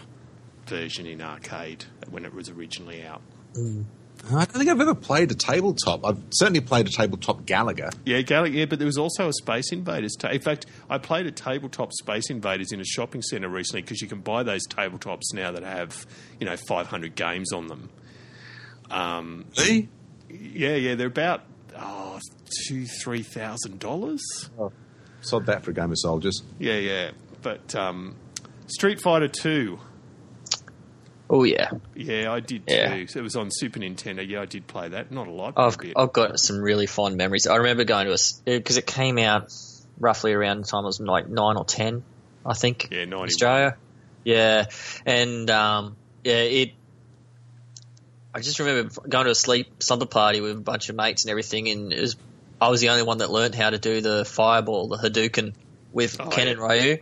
[0.65, 3.21] version in arcade when it was originally out.
[4.29, 6.05] I don't think I've ever played a tabletop.
[6.05, 7.93] I've certainly played a tabletop Galaga.
[8.05, 10.15] Yeah, Gal- yeah, but there was also a Space Invaders.
[10.19, 14.01] Ta- in fact, I played a tabletop Space Invaders in a shopping centre recently because
[14.01, 16.05] you can buy those tabletops now that have,
[16.39, 17.89] you know, 500 games on them.
[18.91, 19.89] Um, See?
[20.29, 21.43] yeah, yeah, they're about
[21.77, 22.19] oh,
[22.67, 24.21] two, three thousand dollars.
[25.21, 26.43] Sod that for a game of soldiers.
[26.59, 27.11] Yeah, yeah.
[27.41, 28.15] But um,
[28.67, 29.79] Street Fighter Two.
[31.29, 31.71] Oh yeah.
[31.95, 32.93] Yeah, I did Yeah.
[32.95, 33.07] too.
[33.07, 34.27] So it was on Super Nintendo.
[34.27, 35.11] Yeah, I did play that.
[35.11, 35.55] Not a lot.
[35.55, 35.99] but I've a.
[35.99, 37.47] I've got some really fond memories.
[37.47, 38.17] I remember going to a
[38.59, 39.51] because it came out
[39.99, 42.03] roughly around the time I was like nine or ten,
[42.45, 42.87] I think.
[42.91, 43.27] Yeah, in 91.
[43.27, 43.77] Australia.
[44.23, 44.65] Yeah,
[45.05, 46.71] and um, yeah, it.
[48.33, 51.31] I just remember going to a sleep supper party with a bunch of mates and
[51.31, 52.15] everything, and it was
[52.61, 55.53] I was the only one that learned how to do the fireball, the Hadouken,
[55.91, 56.53] with Oh, Ken yeah.
[56.53, 56.97] and Ryu.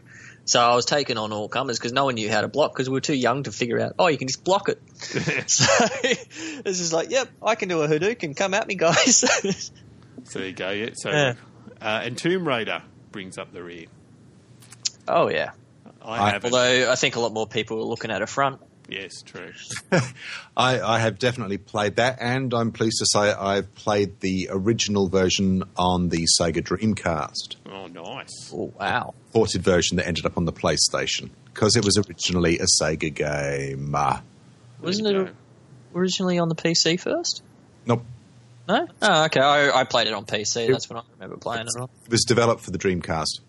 [0.47, 2.87] So I was taking on all comers because no one knew how to block because
[2.87, 3.93] we were too young to figure out.
[3.97, 4.79] Oh, you can just block it.
[5.49, 8.37] so it's just like, yep, I can do a Hadouken.
[8.37, 9.71] Come at me, guys.
[10.23, 10.71] So there you go.
[10.71, 10.89] Yeah.
[10.93, 11.33] So Yeah.
[11.81, 12.81] Uh, and Tomb Raider
[13.11, 13.85] brings up the rear.
[15.07, 15.51] oh yeah.
[16.01, 16.53] I, I- haven't.
[16.53, 18.61] Although I think a lot more people are looking at a front.
[18.89, 19.51] Yes, true.
[20.57, 25.07] I, I have definitely played that, and I'm pleased to say I've played the original
[25.09, 28.51] version on the Sega Dreamcast, Oh, nice.
[28.53, 29.13] Oh wow.
[29.33, 33.95] ported version that ended up on the PlayStation because it was originally a Sega game.
[34.81, 35.33] Wasn't it
[35.95, 37.41] originally on the PC first?
[37.85, 38.03] nope.
[38.67, 38.87] No.
[39.01, 39.41] Oh, okay.
[39.41, 40.67] I, I played it on PC.
[40.71, 41.87] That's when I remember playing it on.
[42.05, 43.41] It was developed for the Dreamcast.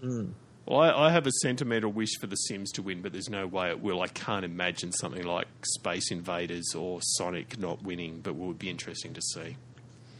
[0.00, 0.30] Hmm.
[0.66, 3.46] Well, I, I have a sentimental wish for The Sims to win, but there's no
[3.46, 4.02] way it will.
[4.02, 8.68] I can't imagine something like Space Invaders or Sonic not winning, but it would be
[8.68, 9.56] interesting to see.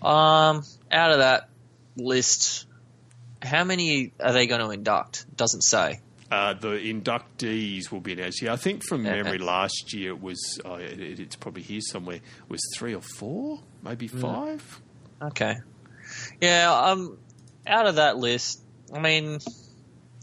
[0.02, 1.48] Um, out of that
[1.96, 2.66] list,
[3.42, 5.26] how many are they going to induct?
[5.36, 6.00] Doesn't say.
[6.30, 8.42] Uh, the inductees will be announced.
[8.42, 11.80] Yeah, I think from memory last year it was, oh, it, it- it's probably here
[11.80, 14.80] somewhere, it was three or four, maybe five.
[15.22, 15.56] Okay.
[16.40, 16.72] Yeah.
[16.72, 17.18] Um,
[17.66, 18.60] out of that list,
[18.92, 19.38] I mean,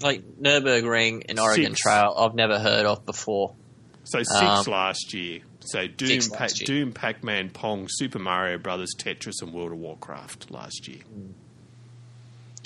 [0.01, 1.81] like Nurburgring and Oregon Six.
[1.81, 3.55] Trail, I've never heard of before.
[4.03, 5.41] So six Um, last year.
[5.61, 6.65] So Doom, pa- year.
[6.65, 10.99] Doom, Pac-Man, Pong, Super Mario Brothers, Tetris, and World of Warcraft last year.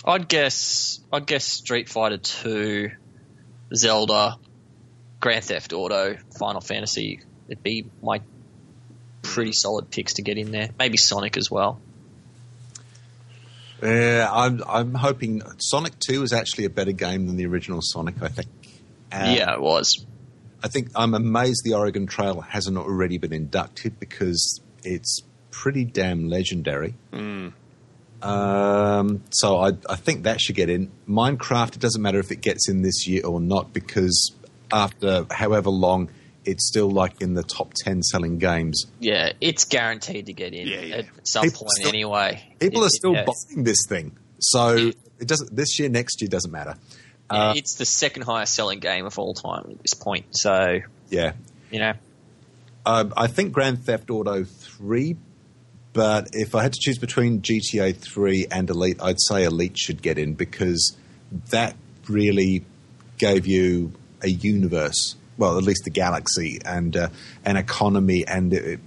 [0.06, 1.00] I'd guess.
[1.12, 2.92] I'd guess Street Fighter Two,
[3.76, 4.38] Zelda,
[5.20, 7.22] Grand Theft Auto, Final Fantasy.
[7.50, 8.22] It'd be my
[9.22, 10.70] pretty solid picks to get in there.
[10.80, 11.80] Maybe Sonic as well.
[13.82, 18.16] Yeah, I'm I'm hoping Sonic Two is actually a better game than the original Sonic.
[18.22, 18.50] I think.
[19.12, 20.06] Uh, yeah, it was.
[20.64, 26.28] I think I'm amazed the Oregon Trail hasn't already been inducted because it's pretty damn
[26.30, 26.96] legendary.
[28.22, 30.92] Um, so I, I think that should get in.
[31.08, 34.32] Minecraft, it doesn't matter if it gets in this year or not because
[34.72, 36.10] after however long,
[36.48, 38.86] it's still like in the top 10 selling games.
[39.00, 40.96] Yeah, it's guaranteed to get in Yeah, yeah.
[40.98, 42.44] at some People point still- anyway.
[42.60, 44.14] People It- are still yeah, buying this thing.
[44.40, 46.76] So it doesn't, this year, next year doesn't matter.
[47.32, 50.26] yeah, Uh, it's the second highest selling game of all time at this point.
[50.32, 50.80] So
[51.10, 51.34] yeah.
[51.72, 51.94] you know,
[52.86, 55.18] Um, I think Grand Theft Auto 3,
[55.92, 60.02] but if I had to choose between GTA 3 and Elite, I'd say Elite should
[60.02, 60.96] get in because
[61.50, 61.76] that
[62.08, 62.64] really
[63.18, 67.10] gave you a universe, well, at least the galaxy and uh,
[67.46, 68.26] an economy.
[68.28, 68.80] And it,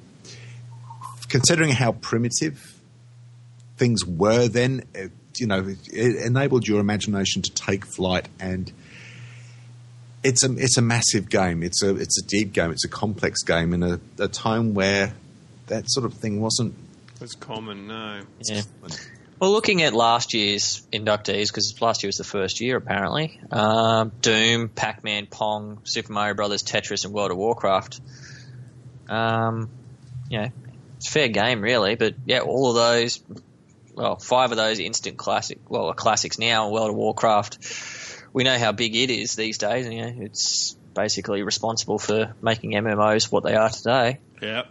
[1.29, 2.81] considering how primitive
[3.77, 8.73] things were then, it, you know, it enabled your imagination to take flight and
[10.23, 11.63] it's a it's a massive game.
[11.63, 12.71] It's a it's a deep game.
[12.71, 15.15] It's a complex game in a, a time where
[15.69, 16.75] that sort of thing wasn't.
[17.19, 18.23] That's common, no.
[18.41, 18.63] yeah.
[19.41, 23.41] Well, looking at last year's inductees, because last year was the first year apparently.
[23.51, 28.01] Um, Doom, Pac-Man, Pong, Super Mario Brothers, Tetris, and World of Warcraft.
[29.09, 29.71] Um,
[30.29, 30.53] you
[30.97, 33.23] it's fair game really, but yeah, all of those
[33.95, 36.71] well, five of those instant classic, well, are classics now.
[36.71, 37.59] World of Warcraft.
[38.33, 39.87] We know how big it is these days.
[39.87, 44.19] You know, it's basically responsible for making MMOs what they are today.
[44.43, 44.65] Yeah.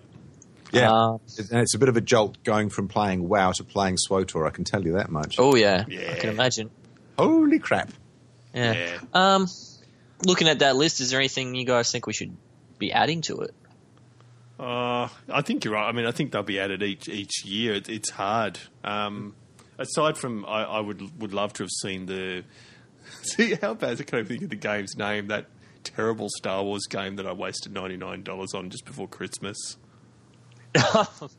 [0.71, 1.19] Yeah, Um,
[1.51, 4.47] and it's a bit of a jolt going from playing WoW to playing SWTOR.
[4.47, 5.35] I can tell you that much.
[5.39, 6.69] Oh yeah, I can imagine.
[7.17, 7.91] Holy crap!
[8.53, 8.73] Yeah.
[8.73, 8.97] Yeah.
[9.13, 9.47] Um,
[10.25, 12.35] looking at that list, is there anything you guys think we should
[12.77, 13.53] be adding to it?
[14.59, 15.87] Uh, I think you're right.
[15.87, 17.73] I mean, I think they'll be added each each year.
[17.75, 18.59] It, it's hard.
[18.83, 19.35] Um,
[19.77, 22.43] aside from, I, I would would love to have seen the.
[23.23, 25.27] See how bad I can't even think of the game's name.
[25.27, 25.47] That
[25.83, 29.77] terrible Star Wars game that I wasted ninety nine dollars on just before Christmas.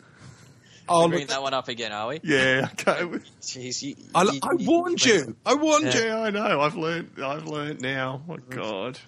[0.92, 2.18] Oh, Bringing look, that one up again, are we?
[2.24, 3.02] Yeah, Okay.
[3.42, 5.36] Jeez, you, I, you- I warned you.
[5.46, 6.00] I warned Yeah.
[6.04, 6.10] you.
[6.14, 6.60] I know.
[6.60, 7.10] I've learned.
[7.22, 8.22] I've learned now.
[8.28, 8.98] Oh God.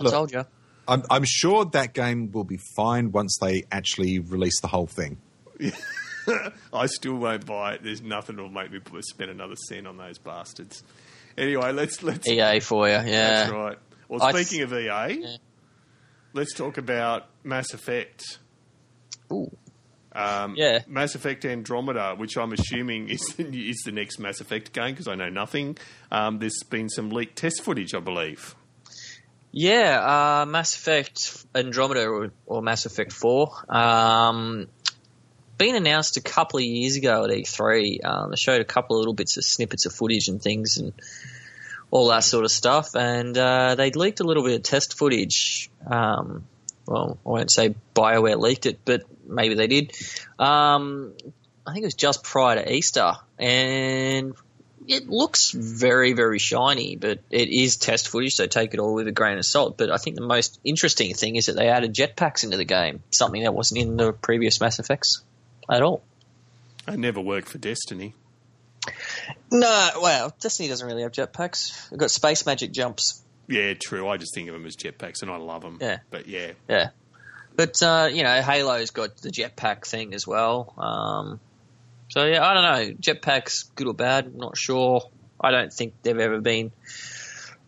[0.00, 0.12] I Look.
[0.12, 0.44] told you.
[0.88, 5.18] I'm, I'm sure that game will be fine once they actually release the whole thing.
[6.72, 7.84] I still won't buy it.
[7.84, 10.82] There's nothing that'll make me spend another cent on those bastards.
[11.38, 12.26] Anyway, let's let's.
[12.26, 13.02] EA for you, yeah.
[13.04, 13.78] That's right.
[14.08, 14.86] Well, I speaking of EA,
[15.20, 15.36] Yeah.
[16.32, 18.38] let's talk about Mass Effect.
[19.32, 19.50] Ooh.
[20.12, 20.80] Um, Yeah.
[20.88, 25.08] Mass Effect Andromeda, which I'm assuming is the, is the next Mass Effect game because
[25.08, 25.78] I know nothing.
[26.10, 28.54] Um, there's been some leaked test footage, I believe.
[29.52, 33.74] Yeah, uh, Mass Effect Andromeda or, or Mass Effect 4.
[33.74, 34.68] Um,
[35.58, 38.04] been announced a couple of years ago at E3.
[38.04, 40.92] Um, they showed a couple of little bits of snippets of footage and things and
[41.90, 42.94] all that sort of stuff.
[42.94, 45.68] And uh, they leaked a little bit of test footage.
[45.86, 46.44] Um,
[46.86, 49.92] well, I won't say BioWare leaked it, but maybe they did.
[50.38, 51.14] Um,
[51.66, 53.14] I think it was just prior to Easter.
[53.38, 54.34] And
[54.88, 59.06] it looks very, very shiny, but it is test footage, so take it all with
[59.06, 59.78] a grain of salt.
[59.78, 63.02] But I think the most interesting thing is that they added jetpacks into the game,
[63.10, 65.22] something that wasn't in the previous Mass Effects
[65.70, 66.02] at all.
[66.88, 68.14] I never worked for Destiny.
[69.52, 71.90] No, well, Destiny doesn't really have jetpacks.
[71.90, 73.22] We've got space magic jumps.
[73.48, 74.08] Yeah, true.
[74.08, 75.78] I just think of them as jetpacks, and I love them.
[75.80, 75.98] Yeah.
[76.10, 76.90] But yeah, Yeah.
[77.60, 80.72] But, uh, you know, Halo's got the jetpack thing as well.
[80.78, 81.40] Um,
[82.08, 82.94] so, yeah, I don't know.
[82.94, 85.02] Jetpacks, good or bad, I'm not sure.
[85.38, 86.72] I don't think they've ever been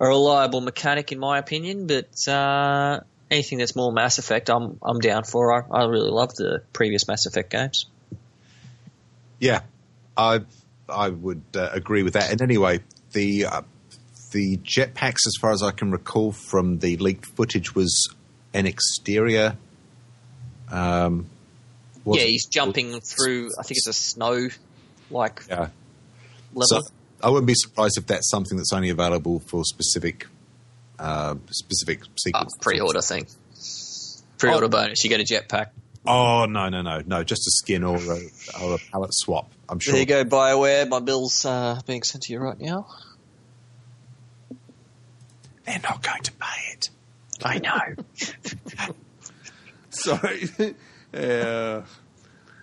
[0.00, 1.88] a reliable mechanic, in my opinion.
[1.88, 3.00] But uh,
[3.30, 5.52] anything that's more Mass Effect, I'm I'm down for.
[5.52, 7.84] I, I really love the previous Mass Effect games.
[9.40, 9.60] Yeah,
[10.16, 10.40] I
[10.88, 12.30] I would uh, agree with that.
[12.30, 12.80] And anyway,
[13.12, 13.62] the uh,
[14.30, 18.08] the jetpacks, as far as I can recall from the leaked footage, was
[18.54, 19.58] an exterior.
[20.72, 21.26] Um,
[22.06, 23.50] yeah, he's jumping through.
[23.58, 24.48] I think it's a snow
[25.10, 25.68] like Yeah.
[26.54, 26.62] level.
[26.66, 26.80] So
[27.22, 30.26] I wouldn't be surprised if that's something that's only available for specific
[30.98, 32.00] uh, specific
[32.34, 33.26] uh, pre-order thing.
[34.38, 35.04] Pre-order bonus.
[35.04, 35.68] You get a jetpack.
[36.04, 37.22] Oh no no no no!
[37.22, 38.18] Just a skin or a,
[38.60, 39.52] or a palette swap.
[39.68, 39.92] I'm sure.
[39.92, 40.88] There you go, Bioware.
[40.88, 42.88] My bill's uh, being sent to you right now.
[45.64, 46.90] They're not going to pay it.
[47.44, 48.88] I know.
[50.00, 50.48] Sorry.
[51.14, 51.82] uh,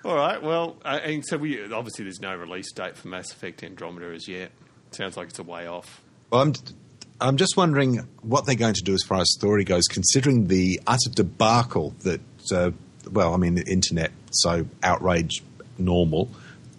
[0.04, 0.42] all right.
[0.42, 4.28] Well, uh, and so we obviously there's no release date for Mass Effect Andromeda as
[4.28, 4.52] yet.
[4.92, 6.02] Sounds like it's a way off.
[6.32, 6.54] Well, I'm,
[7.22, 10.82] I'm just wondering what they're going to do as far as story goes, considering the
[10.88, 12.72] utter debacle that, uh,
[13.12, 15.44] well, I mean, the internet, so outrage
[15.78, 16.30] normal,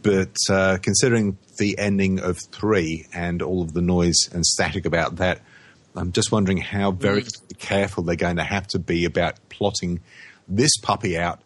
[0.02, 5.16] but uh, considering the ending of three and all of the noise and static about
[5.16, 5.40] that,
[5.94, 7.24] I'm just wondering how very
[7.58, 10.00] careful they're going to have to be about plotting
[10.50, 11.40] this puppy out,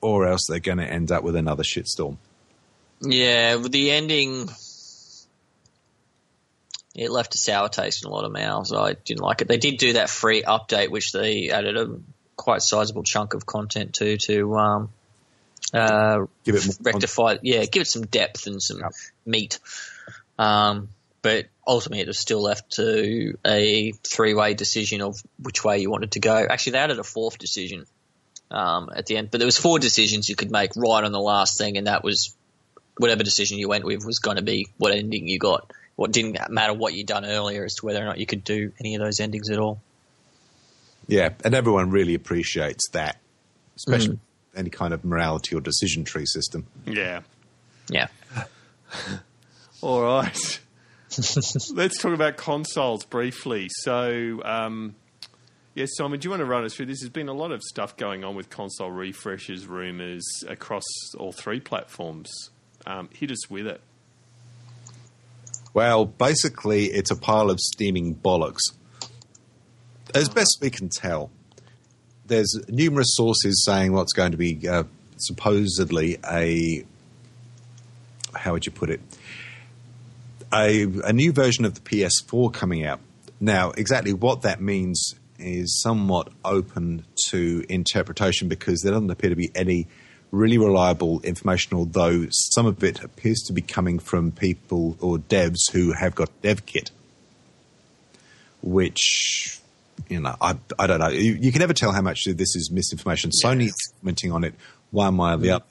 [0.00, 2.16] or else they're going to end up with another shitstorm.
[3.00, 4.48] yeah, with the ending,
[6.94, 8.72] it left a sour taste in a lot of mouths.
[8.72, 9.48] I didn't like it.
[9.48, 11.96] They did do that free update, which they added a
[12.36, 14.90] quite sizable chunk of content to to um,
[15.72, 17.36] uh, Give it more rectify.
[17.42, 18.92] Yeah, give it some depth and some Yep.
[19.24, 19.58] meat.
[20.38, 20.88] Um,
[21.22, 26.12] but ultimately, it was still left to a three-way decision of which way you wanted
[26.12, 26.34] to go.
[26.34, 27.86] Actually, they added a fourth decision
[28.52, 31.20] um, at the end, but there was four decisions you could make right on the
[31.20, 32.34] last thing, and that was
[32.98, 35.72] whatever decision you went with was going to be what ending you got.
[35.96, 38.72] What didn't matter what you'd done earlier as to whether or not you could do
[38.80, 39.80] any of those endings at all.
[41.06, 43.18] Yeah, and everyone really appreciates that,
[43.76, 44.18] especially
[44.54, 46.66] any kind of morality or decision tree system.
[46.86, 47.20] Yeah.
[47.90, 48.08] Yeah.
[49.80, 50.60] All right.
[51.74, 53.68] Let's talk about consoles briefly.
[53.70, 54.94] So, um,
[55.74, 57.00] yes, Simon, do you want to run us through this?
[57.00, 60.84] There's been a lot of stuff going on with console refreshes, rumours across
[61.18, 62.50] all three platforms.
[62.86, 63.80] Um, hit us with it.
[65.74, 68.60] Well, basically, it's a pile of steaming bollocks.
[70.14, 71.30] As best we can tell,
[72.26, 74.84] there's numerous sources saying what's going to be uh,
[75.16, 76.84] supposedly a
[78.34, 79.00] how would you put it?
[80.52, 83.00] A, a new version of the PS4 coming out.
[83.40, 89.36] Now, exactly what that means is somewhat open to interpretation because there doesn't appear to
[89.36, 89.86] be any
[90.30, 95.70] really reliable information, although some of it appears to be coming from people or devs
[95.72, 96.90] who have got dev kit,
[98.62, 99.60] which
[100.08, 101.08] you know I, I don't know.
[101.08, 103.30] You, you can never tell how much of this is misinformation.
[103.44, 104.54] Sony is commenting on it
[104.90, 105.64] one way or the other.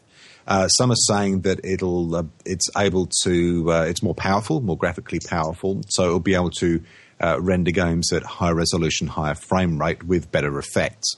[0.48, 4.78] Uh, some are saying that it'll uh, it's able to uh, it's more powerful, more
[4.78, 6.84] graphically powerful, so it'll be able to
[7.24, 11.16] uh, render games at higher resolution, higher frame rate with better effects,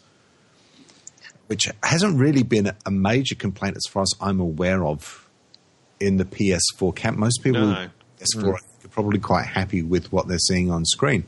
[1.48, 5.28] which hasn't really been a major complaint as far as I'm aware of
[6.00, 7.18] in the PS4 camp.
[7.18, 7.88] Most people No.
[8.20, 11.26] PS4 are probably quite happy with what they're seeing on screen.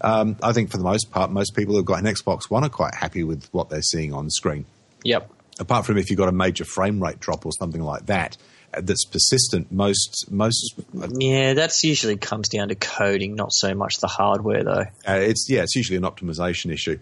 [0.00, 2.68] Um, I think for the most part, most people who've got an Xbox One are
[2.68, 4.64] quite happy with what they're seeing on screen
[5.04, 5.30] Yep.
[5.58, 8.40] apart from if you've got a major frame rate drop or something like that uh,
[8.72, 13.98] that's persistent most most uh, Yeah, that's usually comes down to coding, not so much
[14.00, 14.84] the hardware, though.
[15.06, 16.98] it's yeah it's usually an optimization issue.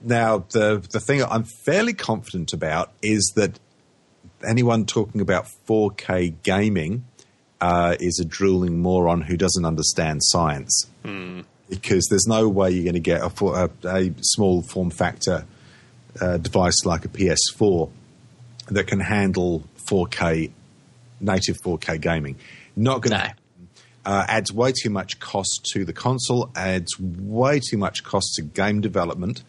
[0.00, 3.58] Now the the thing i'm fairly confident about is that
[4.48, 7.04] anyone talking about 4k gaming
[7.60, 10.86] uh, is a drooling moron who doesn't understand science.
[11.68, 15.44] Because there's no way you're going to get a, a, a small form factor
[16.20, 17.90] uh, device like a PS4
[18.68, 20.50] that can handle 4K
[21.20, 22.36] native 4K gaming.
[22.76, 23.26] Not going No.
[23.26, 23.34] to
[24.04, 28.42] uh, adds way too much cost to the console, adds way too much cost to
[28.42, 29.42] game development.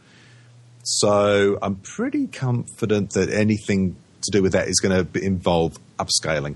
[0.83, 6.55] So I'm pretty confident that anything to do with that is going to involve upscaling.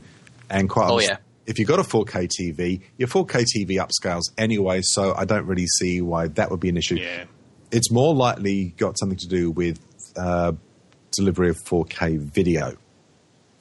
[0.49, 1.17] And quite Oh, honestly, yeah.
[1.45, 5.67] if you've got a 4K TV, your 4K TV upscales anyway, so I don't really
[5.67, 7.25] see why that would be an issue Yeah.
[7.71, 9.79] it's more likely got something to do with
[10.17, 10.53] uh,
[11.15, 12.75] delivery of 4K video,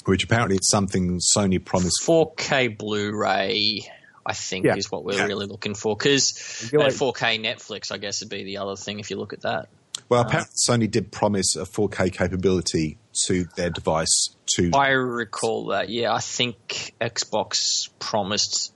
[0.05, 2.03] which apparently it's something Sony promised.
[2.05, 3.88] 4K Blu-ray,
[4.25, 4.77] I think, Yeah.
[4.77, 5.27] is what we're Yeah.
[5.27, 5.97] really looking for.
[5.97, 9.43] Because You're 4K Netflix, I guess, would be the other thing if you look at
[9.43, 9.69] that.
[10.09, 14.31] Well, apparently Sony did promise a 4K capability to their device.
[14.57, 15.88] To I recall that.
[15.88, 18.73] Yeah, I think Xbox promised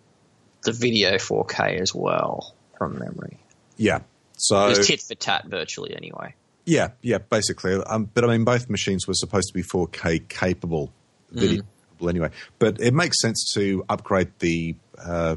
[0.65, 3.39] the video 4K as well, from memory.
[3.77, 4.01] yeah,
[4.37, 6.35] so It was tit for tat, virtually, anyway.
[6.65, 7.75] yeah, yeah, basically.
[7.75, 10.93] Um, but I mean, both machines were supposed to be 4K capable,
[11.40, 12.31] video capable anyway.
[12.59, 15.37] But it makes sense to upgrade the uh,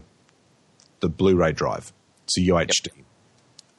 [1.00, 1.94] the Blu-ray drive
[2.28, 2.90] to UHD.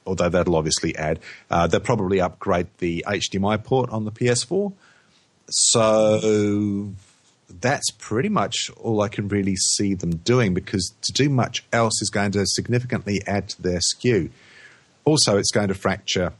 [0.05, 4.73] Although that'll obviously add, uh, they'll probably upgrade the HDMI port on the PS4.
[5.49, 6.93] So
[7.59, 12.01] that's pretty much all I can really see them doing because to do much else
[12.01, 14.31] is going to significantly add to their SKU.
[15.03, 16.33] Also, it's going to fracture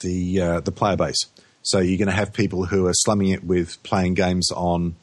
[0.00, 1.26] the uh, the player base.
[1.62, 4.96] So you're going to have people who are slumming it with playing games on,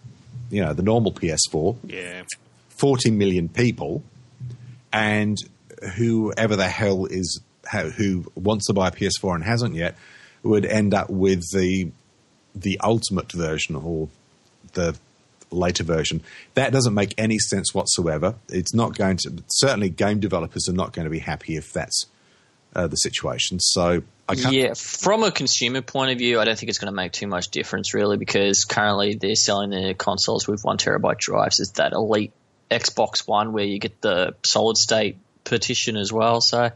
[0.50, 1.78] you know, the normal PS4.
[1.84, 2.24] Yeah.
[2.70, 4.04] 40 million people,
[4.94, 5.38] and
[5.98, 7.42] whoever the hell is
[7.98, 9.96] who wants to buy a PS4 and hasn't yet
[10.44, 11.92] would end up with the
[12.56, 14.10] the ultimate version or
[14.74, 14.98] the
[15.52, 16.22] later version.
[16.54, 18.36] That doesn't make any sense whatsoever.
[18.50, 19.44] It's not going to.
[19.48, 22.06] Certainly, game developers are not going to be happy if that's
[22.76, 23.60] uh, the situation.
[23.60, 24.54] So I can't.
[24.54, 27.28] Yeah, from a consumer point of view, I don't think it's going to make too
[27.28, 31.60] much difference, really, because currently they're selling their consoles with one terabyte drives.
[31.60, 32.32] It's that elite
[32.70, 36.42] Xbox One where you get the solid state partition as well.
[36.42, 36.70] So,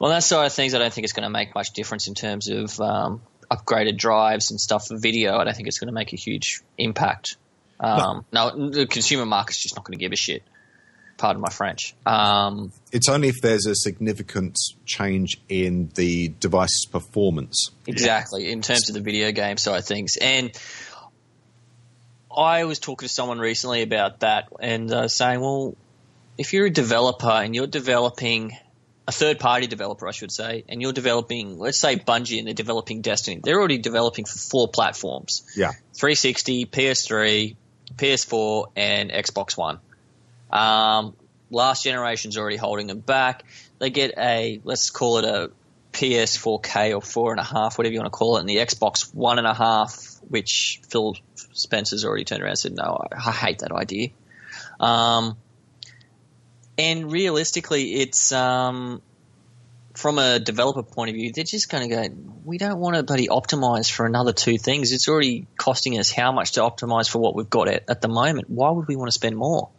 [0.00, 2.14] on that side of things, I don't think it's going to make much difference in
[2.14, 5.38] terms of um, upgraded drives and stuff for video.
[5.38, 7.36] I don't think it's going to make a huge impact.
[7.80, 8.70] Um, no.
[8.70, 10.42] the consumer market's just not going to give a shit.
[11.24, 11.94] Pardon my French.
[12.04, 17.70] Um, It's only if there's a significant change in the device's performance.
[17.86, 20.18] Exactly, in terms of the video game side of things.
[20.20, 20.50] And
[22.30, 25.74] I was talking to someone recently about that and uh, saying, well,
[26.36, 28.52] if you're a developer and you're developing
[29.08, 32.52] a third party developer, I should say, and you're developing, let's say Bungie and they're
[32.52, 35.72] developing Destiny, they're already developing for four platforms Yeah.
[35.98, 37.56] 360, PS3,
[37.96, 39.78] PS4, and Xbox One.
[40.54, 41.16] Um,
[41.50, 43.44] last generation's already holding them back.
[43.78, 45.50] They get a, let's call it a
[45.92, 49.12] PS4K or four and a half, whatever you want to call it, and the Xbox
[49.14, 51.16] one and a half, which Phil
[51.52, 54.08] Spencer's already turned around and said, no, I, I hate that idea.
[54.80, 55.36] Um,
[56.76, 59.00] and realistically, it's um,
[59.94, 62.14] from a developer point of view, they're just going to go.
[62.44, 64.92] We don't want to bloody optimize for another two things.
[64.92, 68.08] It's already costing us how much to optimize for what we've got at, at the
[68.08, 68.50] moment.
[68.50, 69.70] Why would we want to spend more?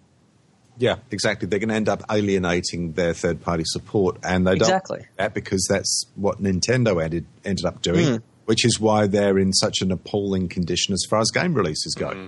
[0.78, 1.48] Yeah, exactly.
[1.48, 4.98] They're going to end up alienating their third party support, and they Exactly.
[4.98, 8.16] don't do that because that's what Nintendo ended ended up doing, Hmm.
[8.46, 12.28] which is why they're in such an appalling condition as far as game releases go.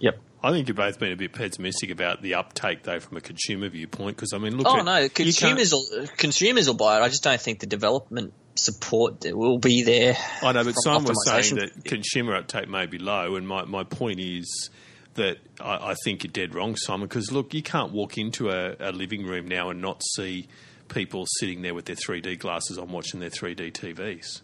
[0.00, 0.18] Yep.
[0.44, 3.68] I think you've both been a bit pessimistic about the uptake, though, from a consumer
[3.68, 4.16] viewpoint.
[4.16, 4.66] Because I mean, look.
[4.66, 7.02] Oh at, no, you can't- consumers will consumers will buy it.
[7.02, 10.16] I just don't think the development support that will be there.
[10.42, 13.64] I know, but from Simon was saying that consumer uptake may be low, and my,
[13.66, 14.70] my point is
[15.14, 17.08] that I, I think you're dead wrong, Simon.
[17.08, 20.48] Because look, you can't walk into a, a living room now and not see
[20.88, 24.42] people sitting there with their 3D glasses on, watching their 3D TVs.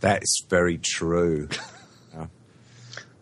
[0.00, 1.48] That's very true.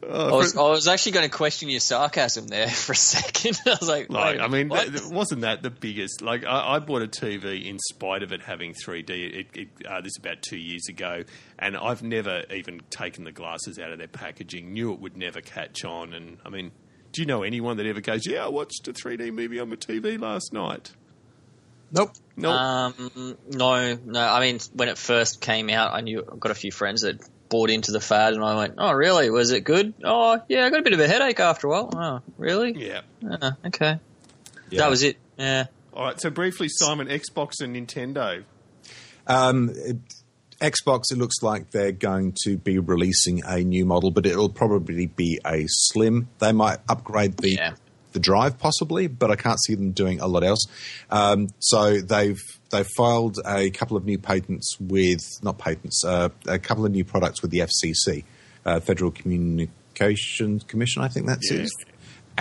[0.09, 3.61] I was, I was actually going to question your sarcasm there for a second.
[3.67, 4.89] I was like, Like, I mean, what?
[4.89, 6.23] th- wasn't that the biggest?
[6.23, 9.11] Like, I, I bought a TV in spite of it having 3D.
[9.11, 11.25] It, it, uh, this is about two years ago,
[11.59, 14.73] and I've never even taken the glasses out of their packaging.
[14.73, 16.73] Knew it would never catch on, and I mean,
[17.13, 19.77] do you know anyone that ever goes, "Yeah, I watched a 3D movie on my
[19.77, 20.93] TV last night"?
[21.91, 22.13] Nope.
[22.37, 22.55] Nope.
[22.55, 24.21] Um, no, no.
[24.21, 27.19] I mean, when it first came out, I knew I got a few friends that
[27.49, 29.31] bought into the fad, and I went, "Oh, really?
[29.31, 29.95] Was it good?
[30.05, 30.65] Oh, yeah.
[30.67, 31.91] I got a bit of a headache after a while.
[31.95, 32.73] Oh, really?
[32.77, 33.01] yeah.
[33.29, 33.99] Uh, okay.
[34.71, 34.79] Yeah.
[34.81, 35.17] That was it.
[35.39, 35.67] Yeah.
[35.95, 36.21] All right.
[36.21, 38.45] So briefly, Simon, Xbox and Nintendo.
[39.27, 39.97] Um, it,
[40.61, 45.07] Xbox, it looks like they're going to be releasing a new model, but it'll probably
[45.07, 46.29] be a slim.
[46.41, 47.75] They might upgrade the Yeah.
[48.13, 50.67] the drive possibly, but I can't see them doing a lot else.
[51.11, 52.41] Um, so they've
[52.71, 57.05] they've filed a couple of new patents with not patents, uh, a couple of new
[57.05, 58.25] products with the FCC,
[58.67, 61.63] uh, Federal Communications Commission, I think that's Yeah.
[61.63, 61.71] it.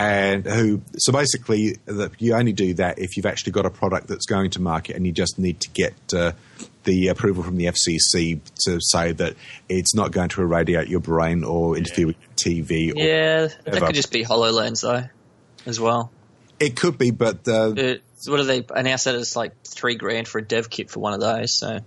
[0.00, 0.80] And who?
[0.98, 4.50] So basically, that you only do that if you've actually got a product that's going
[4.50, 6.32] to market, and you just need to get uh,
[6.84, 9.34] the approval from the FCC to say that
[9.68, 12.92] it's not going to irradiate your brain or interfere with TV.
[12.94, 13.48] Or, Yeah.
[13.64, 15.02] That could just be Hololens though,
[15.66, 16.12] as well.
[16.60, 19.94] It could be, but uh, It, so what do they announced that it's like three
[19.94, 21.58] grand for a dev kit for one of those?
[21.58, 21.80] So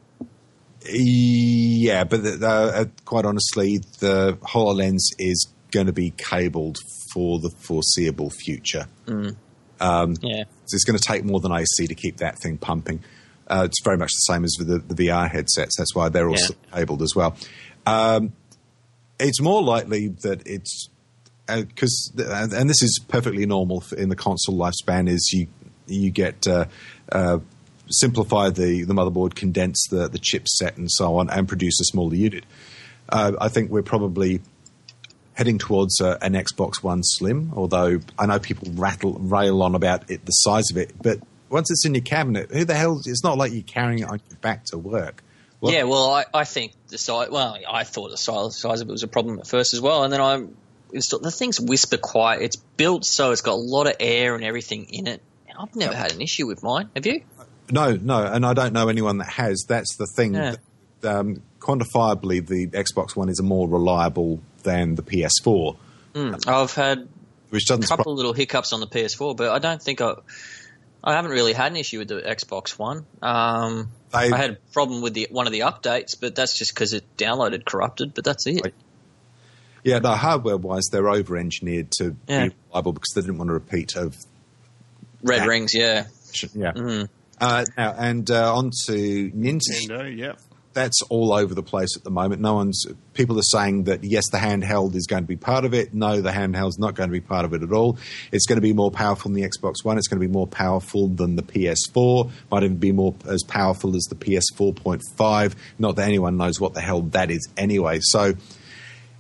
[0.90, 6.78] Yeah, but the, uh, quite honestly, the HoloLens is going to be cabled
[7.14, 8.88] for the foreseeable future.
[10.22, 10.44] yeah.
[10.66, 13.04] So it's going to take more than AC to keep that thing pumping.
[13.48, 15.76] Uh, it's very much the same as with the, the VR headsets.
[15.78, 17.36] That's why they're also cabled as well.
[17.86, 18.34] Um,
[19.20, 20.90] it's more likely that it's
[21.48, 25.10] because, and, and this is perfectly normal in the console lifespan.
[25.10, 25.48] Is you
[25.92, 27.40] you get uh,
[27.92, 32.16] simplify the the motherboard, condense the the chipset, and so on, and produce a smaller
[32.16, 32.46] unit.
[33.10, 34.42] Uh, I think we're probably
[35.34, 37.52] heading towards uh, an Xbox One Slim.
[37.56, 41.20] Although I know people rattle rail on about it, the size of it, but
[41.50, 43.02] once it's in your cabinet, who the hell?
[43.06, 45.24] It's not like you're carrying it on your back to work.
[45.64, 47.30] Yeah, well, I, I think the size.
[47.30, 50.04] Well, I thought the size, size of it was a problem at first as well,
[50.04, 50.48] and then I
[50.92, 52.42] the thing's whisper quiet.
[52.42, 55.22] It's built so it's got a lot of air and everything in it.
[55.62, 56.90] And I've never had an issue with mine.
[56.96, 57.22] Have you?
[57.72, 59.66] No, no, and I don't know anyone that has.
[59.68, 60.34] That's the thing.
[60.36, 60.56] Yeah.
[61.04, 65.76] Um, quantifiably, the Xbox One is more reliable than the PS4,
[66.14, 67.08] Mm, I've had
[67.52, 70.16] which doesn't a couple of little hiccups on the PS4, but I don't think I.
[71.04, 73.06] I haven't really had an issue with the Xbox One.
[73.24, 76.74] Um, They- I had a problem with the one of the updates, but that's just
[76.76, 78.14] because it downloaded corrupted.
[78.14, 78.64] But that's it.
[78.64, 78.74] Like-
[79.84, 82.50] Yeah, no, hardware wise, they're over engineered to Yeah.
[82.50, 84.16] be reliable because they didn't want a repeat of.
[85.24, 85.46] Red Yeah.
[85.46, 86.06] rings, yeah.
[86.54, 86.72] Yeah.
[86.74, 87.10] Mhm.
[87.40, 88.94] Uh, now, and uh, on to
[89.32, 89.60] Nintendo.
[89.88, 90.34] Nintendo, yeah.
[90.74, 92.40] That's all over the place at the moment.
[92.42, 92.86] No one's.
[93.14, 95.94] People are saying that yes, the handheld is going to be part of it.
[95.94, 97.98] No, the handheld's not going to be part of it at all.
[98.32, 99.98] It's going to be more powerful than the Xbox One.
[99.98, 102.32] It's going to be more powerful than the PS4.
[102.50, 105.56] Might even be more as powerful as the PS4.5.
[105.78, 108.00] Not that anyone knows what the hell that is anyway.
[108.02, 108.36] So,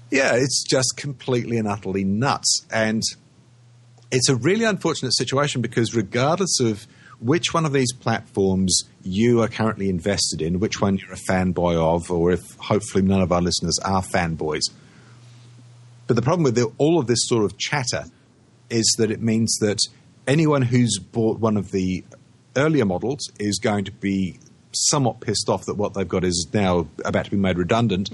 [0.09, 2.65] yeah, it's just completely and utterly nuts.
[2.71, 3.01] And
[4.11, 6.85] it's a really unfortunate situation because regardless of
[7.19, 11.75] which one of these platforms you are currently invested in, which one you're a fanboy
[11.75, 14.71] of, or if hopefully none of our listeners are fanboys.
[16.07, 18.05] But the problem with the, all of this sort of chatter
[18.69, 19.77] is that it means that
[20.27, 22.03] anyone who's bought one of the
[22.55, 24.39] earlier models is going to be
[24.73, 28.09] somewhat pissed off that what they've got is now about to be made redundant.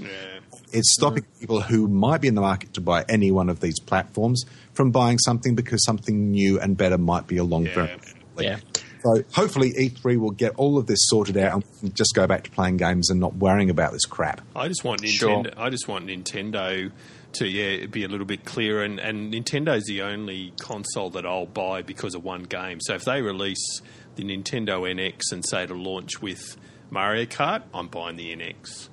[0.72, 1.40] It's stopping mm-hmm.
[1.40, 4.44] people who might be in the market to buy any one of these platforms
[4.74, 7.74] from buying something because something new and better might be along Yeah.
[7.74, 8.00] very
[8.38, 8.58] Yeah.
[9.02, 12.50] So hopefully E3 will get all of this sorted out and just go back to
[12.50, 14.40] playing games and not worrying about this crap.
[14.56, 15.44] I just want Nintendo.
[15.44, 15.44] Sure.
[15.56, 16.90] I just want Nintendo
[17.34, 18.82] to yeah be a little bit clearer.
[18.82, 22.80] And, and Nintendo's the only console that I'll buy because of one game.
[22.80, 23.80] So if they release
[24.16, 26.56] the Nintendo NX and say to launch with
[26.90, 28.88] Mario Kart, I'm buying the NX.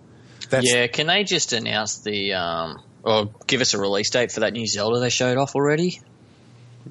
[0.50, 4.42] That's, yeah, can they just announce the um, or give us a release date for
[4.42, 6.02] that new Zelda they showed off already?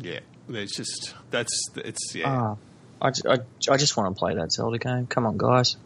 [0.00, 2.24] Yeah, there's just that's it's yeah.
[2.26, 2.56] Ah,
[3.02, 3.38] I, I,
[3.70, 5.06] I just want to play that Zelda game.
[5.06, 5.76] Come on, guys.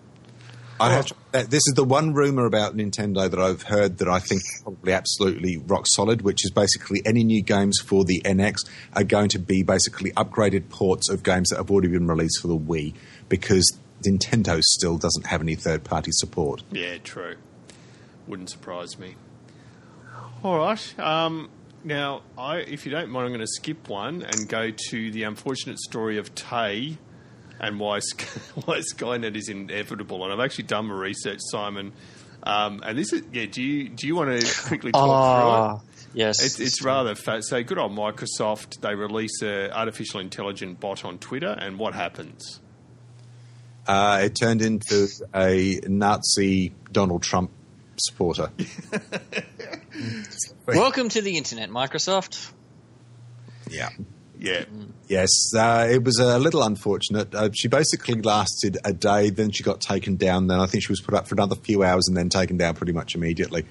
[0.81, 4.09] I have to, uh, this is the one rumor about Nintendo that I've heard that
[4.09, 8.23] I think is probably absolutely rock solid, which is basically any new games for the
[8.25, 8.59] NX
[8.95, 12.47] are going to be basically upgraded ports of games that have already been released for
[12.47, 12.95] the Wii
[13.29, 16.63] because Nintendo still doesn't have any third party support.
[16.71, 17.35] Yeah, true.
[18.29, 19.17] Wouldn't surprise me.
[20.45, 20.99] All right.
[21.01, 21.51] Um,
[21.83, 25.25] now, I, if you don't mind, I'm going to skip one and go to the
[25.25, 26.99] unfortunate story of Tay
[27.59, 27.97] and why,
[28.67, 30.25] why Skynet is inevitable.
[30.25, 31.93] And I've actually done my research, Simon.
[32.43, 33.47] Um, and this is yeah.
[33.47, 35.11] Do you do you want to quickly talk through it?
[35.11, 35.81] Ah,
[36.15, 36.43] yes.
[36.45, 37.43] It's, it's rather fat.
[37.43, 38.81] So good on Microsoft.
[38.81, 42.61] They release an artificial intelligent bot on Twitter, and what happens?
[43.89, 47.51] Uh, it turned into a Nazi Donald Trump
[48.01, 48.51] supporter.
[50.67, 52.51] Welcome to the internet, Microsoft.
[53.71, 53.91] yeah.
[54.41, 54.67] Yeah,
[55.09, 57.35] Yes, uh, it was a little unfortunate.
[57.35, 60.47] Uh, she basically lasted a day, then she got taken down.
[60.47, 62.77] Then I think she was put up for another few hours and then taken down
[62.77, 63.65] pretty much immediately.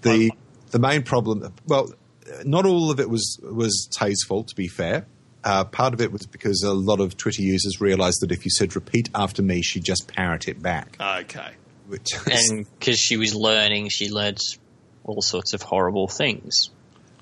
[0.00, 0.30] The
[0.70, 1.92] the main problem, well,
[2.46, 4.48] not all of it was was Tay's fault.
[4.48, 5.04] To be fair,
[5.44, 8.50] uh, part of it was because a lot of Twitter users realised that if you
[8.50, 10.96] said "repeat after me," she'd just parrot it back.
[10.98, 11.50] okay.
[11.94, 14.38] Which And because she was learning, she learned
[15.04, 16.70] all sorts of horrible things.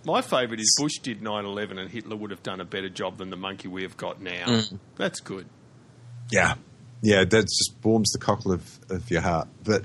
[0.04, 3.30] My favourite is Bush did 9/11, and Hitler would have done a better job than
[3.30, 4.62] the monkey we have got now.
[4.96, 5.46] That's good.
[6.30, 6.54] Yeah,
[7.02, 9.48] yeah, that just warms the cockle of, of your heart.
[9.62, 9.84] But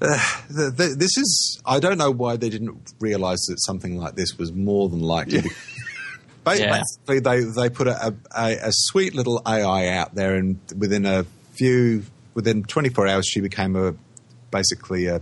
[0.00, 4.14] uh, the, the, this is, I don't know why they didn't realise that something like
[4.16, 5.42] this was more than likely.
[5.42, 5.50] to-
[6.44, 6.78] Ba- Yeah.
[7.06, 11.24] Basically, they they put a, a, a sweet little AI out there, and within a
[11.52, 12.02] few,
[12.34, 13.94] within 24 hours, she became a
[14.50, 15.20] basically a,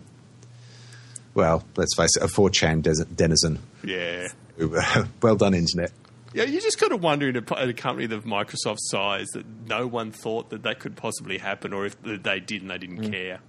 [1.34, 3.59] well, let's face it, a 4chan des- denizen.
[3.84, 4.28] Yeah.
[5.22, 5.92] well done, internet.
[6.34, 9.46] Yeah, you just got to wonder in a, at a company of Microsoft's size that
[9.66, 13.11] no one thought that that could possibly happen, or if they did and they didn't
[13.11, 13.40] care.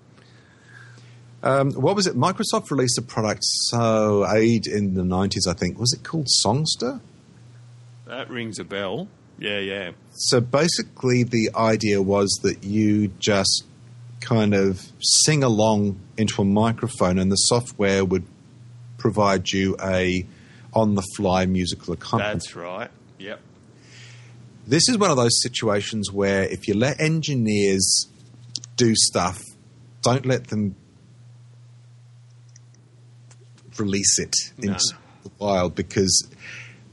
[1.41, 2.15] Um, what was it?
[2.15, 5.79] Microsoft released a product so aid in the 90s, I think.
[5.79, 6.99] Was it called Songster?
[8.05, 9.07] That rings a bell.
[9.39, 9.91] Yeah, yeah.
[10.13, 13.63] So basically, the idea was that you just
[14.19, 18.25] kind of sing along into a microphone, and the software would
[18.97, 20.25] provide you a
[20.73, 22.41] on-the-fly musical accompaniment.
[22.43, 22.91] That's right.
[23.17, 23.39] Yep.
[24.67, 28.07] This is one of those situations where if you let engineers
[28.75, 29.41] do stuff,
[30.01, 30.75] don't let them
[33.77, 34.73] release it No.
[34.73, 36.27] into the wild because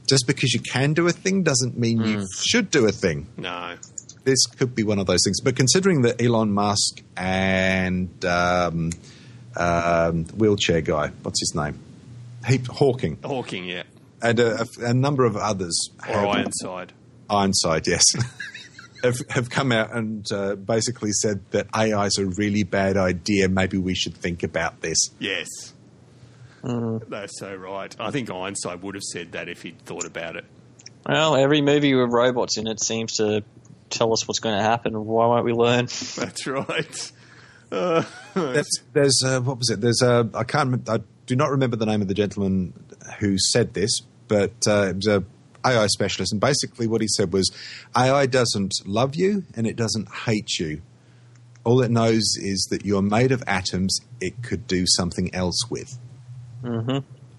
[0.07, 3.27] just because you can do a thing doesn't mean you should do a thing.
[3.37, 3.75] No.
[4.23, 5.39] This could be one of those things.
[5.41, 8.91] But considering that Elon Musk and um,
[9.55, 11.79] um, wheelchair guy, what's his name?
[12.45, 13.83] He, Hawking, Hawking, yeah.
[14.21, 16.93] and a, a, a number of others Or have- Ironside.
[17.29, 18.03] Ironside, yes,
[19.03, 23.49] have, have come out and uh, basically said that AI is a really bad idea.
[23.49, 24.97] Maybe we should think about this.
[25.19, 25.47] Yes.
[26.63, 27.95] That's so right.
[27.99, 30.45] I think Einstein would have said that if he'd thought about it.
[31.07, 33.43] Well, every movie with robots in it seems to
[33.89, 34.93] tell us what's going to happen.
[35.05, 35.85] Why won't we learn?
[36.15, 37.11] That's right.
[37.71, 38.03] Uh,
[38.33, 39.81] There's, there's uh, what was it?
[39.81, 40.87] There's uh, I can't.
[40.89, 42.73] I do not remember the name of the gentleman
[43.19, 43.99] who said this,
[44.29, 45.23] but uh, it was a
[45.65, 47.51] AI specialist, and basically what he said was,
[47.95, 50.81] AI doesn't love you and it doesn't hate you.
[51.63, 53.99] All it knows is that you're made of atoms.
[54.21, 55.97] It could do something else with.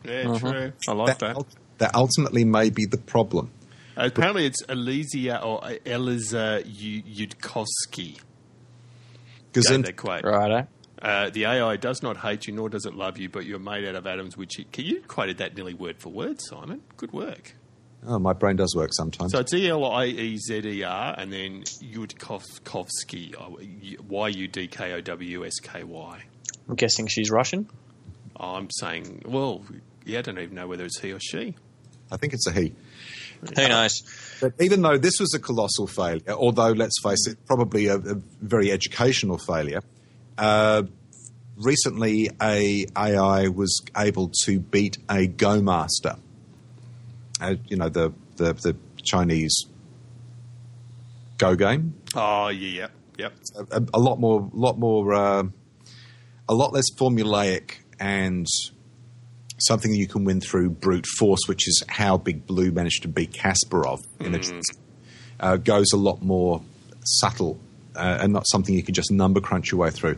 [0.05, 0.73] Yeah, true.
[0.89, 1.37] I like that.
[1.37, 1.47] ul-
[1.79, 3.51] that ultimately may be the problem.
[3.97, 8.21] Apparently, it's Elysia or Eliza Yudkowsky.
[9.53, 10.25] Because Go in, that quote.
[10.25, 10.67] Righto.
[11.01, 13.85] Uh, the AI does not hate you, nor does it love you, but you're made
[13.87, 14.37] out of atoms.
[14.37, 16.83] Which you, you quoted that nearly word for word, Simon.
[16.97, 17.55] Good work.
[18.07, 19.33] oh, my brain does work sometimes.
[19.33, 23.35] So it's E L I E Z E R, and then Yudkowsky,
[24.09, 26.23] Y U D K O W S K Y.
[26.69, 27.69] I'm guessing she's Russian.
[28.39, 29.63] I'm saying, well,
[30.05, 31.55] yeah, I don't even know whether it's he or she.
[32.11, 32.75] I think it's a he.
[33.41, 34.03] Who knows?
[34.41, 38.15] But even though this was a colossal failure, although let's face it, probably a, a
[38.41, 39.81] very educational failure,
[40.37, 40.85] uh,
[41.57, 46.17] recently a AI was able to beat a Go Master.
[47.41, 49.67] Uh, you know the, the the Chinese
[51.39, 51.95] Go game.
[52.17, 53.33] Oh, yeah, yep.
[53.71, 55.45] A, a lot more, lot more, uh,
[56.49, 58.47] a lot less formulaic and
[59.59, 63.33] something you can win through brute force, which is how Big Blue managed to beat
[63.33, 64.41] Kasparov in a
[65.41, 66.63] uh, goes a lot more
[67.05, 67.59] subtle
[67.95, 70.17] uh, and not something you can just number crunch your way through.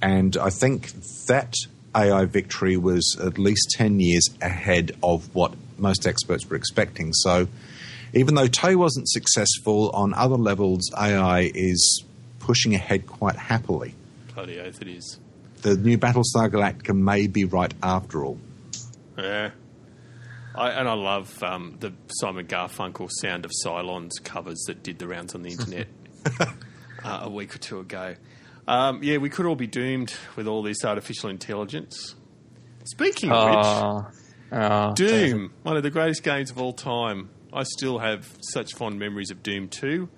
[0.00, 0.92] And I think
[1.26, 1.54] that
[1.94, 7.12] AI victory was at least 10 years ahead of what most experts were expecting.
[7.12, 7.48] So
[8.12, 12.04] even though Tay wasn't successful on other levels, AI is
[12.38, 13.94] pushing ahead quite happily.
[14.34, 15.18] Bloody oath it is.
[15.62, 18.38] The new Battlestar Galactica may be right after all.
[19.16, 19.50] Yeah.
[20.54, 25.08] I, and I love um, the Simon Garfunkel Sound of Cylons covers that did the
[25.08, 25.86] rounds on the internet
[27.04, 28.16] uh, a week or two ago.
[28.68, 32.14] Um, yeah, we could all be doomed with all this artificial intelligence.
[32.84, 34.06] Speaking of which, Oh,
[34.52, 37.30] oh, Doom, one of the greatest games of all time.
[37.52, 40.08] I still have such fond memories of Doom 2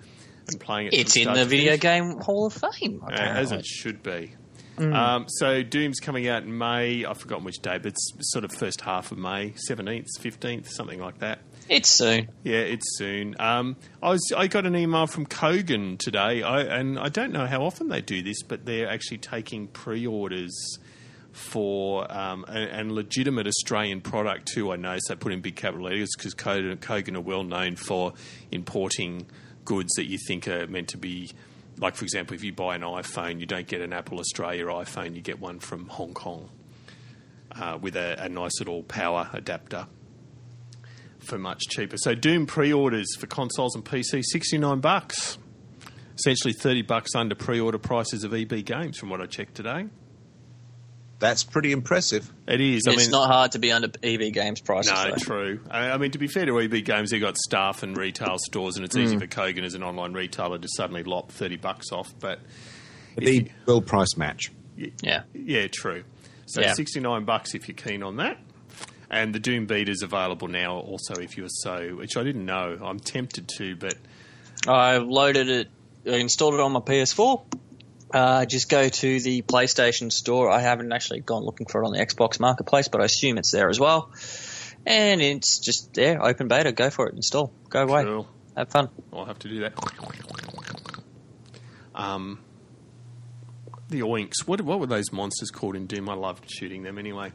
[0.49, 0.95] and playing it.
[0.95, 1.77] It's in the Video.
[1.77, 3.03] Game Hall of Fame.
[3.05, 4.35] Uh, as it should be.
[4.77, 4.95] Mm.
[4.95, 7.05] Um, so Doom's coming out in May.
[7.05, 11.01] I've forgotten which day, but it's sort of first half of May, seventeenth, fifteenth, something
[11.01, 11.39] like that.
[11.69, 12.29] It's soon.
[12.43, 13.37] Yeah, it's soon.
[13.39, 17.47] Um, I was I got an email from Kogan today, I, and I don't know
[17.47, 20.79] how often they do this, but they're actually taking pre-orders
[21.33, 24.73] for um, and, and legitimate Australian product too.
[24.73, 27.77] I know, so I put in big capital letters because Kogan, Kogan are well known
[27.77, 28.13] for
[28.51, 29.27] importing
[29.65, 31.31] goods that you think are meant to be.
[31.79, 35.15] Like, for example, if you buy an iPhone, you don't get an Apple Australia iPhone,
[35.15, 36.49] you get one from Hong Kong
[37.53, 39.87] uh, with a, a nice little power adapter
[41.19, 41.97] for much cheaper.
[41.97, 45.39] So Doom pre-orders for consoles and PC, sixty nine bucks.
[46.17, 49.87] Essentially thirty bucks under pre-order prices of EB games, from what I checked today.
[51.19, 52.31] That's pretty impressive.
[52.47, 52.83] It is.
[52.87, 54.93] I it's mean, not hard to be under EB Games prices.
[54.93, 55.17] no, though.
[55.17, 55.61] true.
[55.71, 58.77] I, I mean, to be fair to EB Games, they've got staff and retail stores,
[58.77, 59.21] and it's easy mm.
[59.21, 62.13] for Kogan as an online retailer to suddenly lop thirty bucks off.
[62.19, 62.41] But
[63.17, 64.53] if The you- well price match.
[64.77, 65.23] Yeah.
[65.33, 66.05] Yeah, true.
[66.47, 66.75] So Yeah.
[66.75, 68.39] sixty nine bucks if you're keen on that.
[69.11, 72.77] And the Doom Beat is available now also if you're so which I didn't know.
[72.83, 73.95] I'm tempted to, but
[74.67, 75.69] I've loaded it,
[76.07, 77.45] I installed it on my PS4.
[78.15, 80.49] Uh, just go to the PlayStation Store.
[80.49, 83.51] I haven't actually gone looking for it on the Xbox Marketplace, but I assume it's
[83.51, 84.13] there as well.
[84.87, 86.71] And it's just there, open beta.
[86.71, 88.29] Go for it, install, go away, cool.
[88.57, 88.89] have fun.
[89.13, 89.73] I'll have to do that.
[91.95, 92.39] Um,
[93.89, 94.47] the oinks.
[94.47, 96.09] What what were those monsters called in Doom?
[96.09, 97.33] I loved shooting them anyway.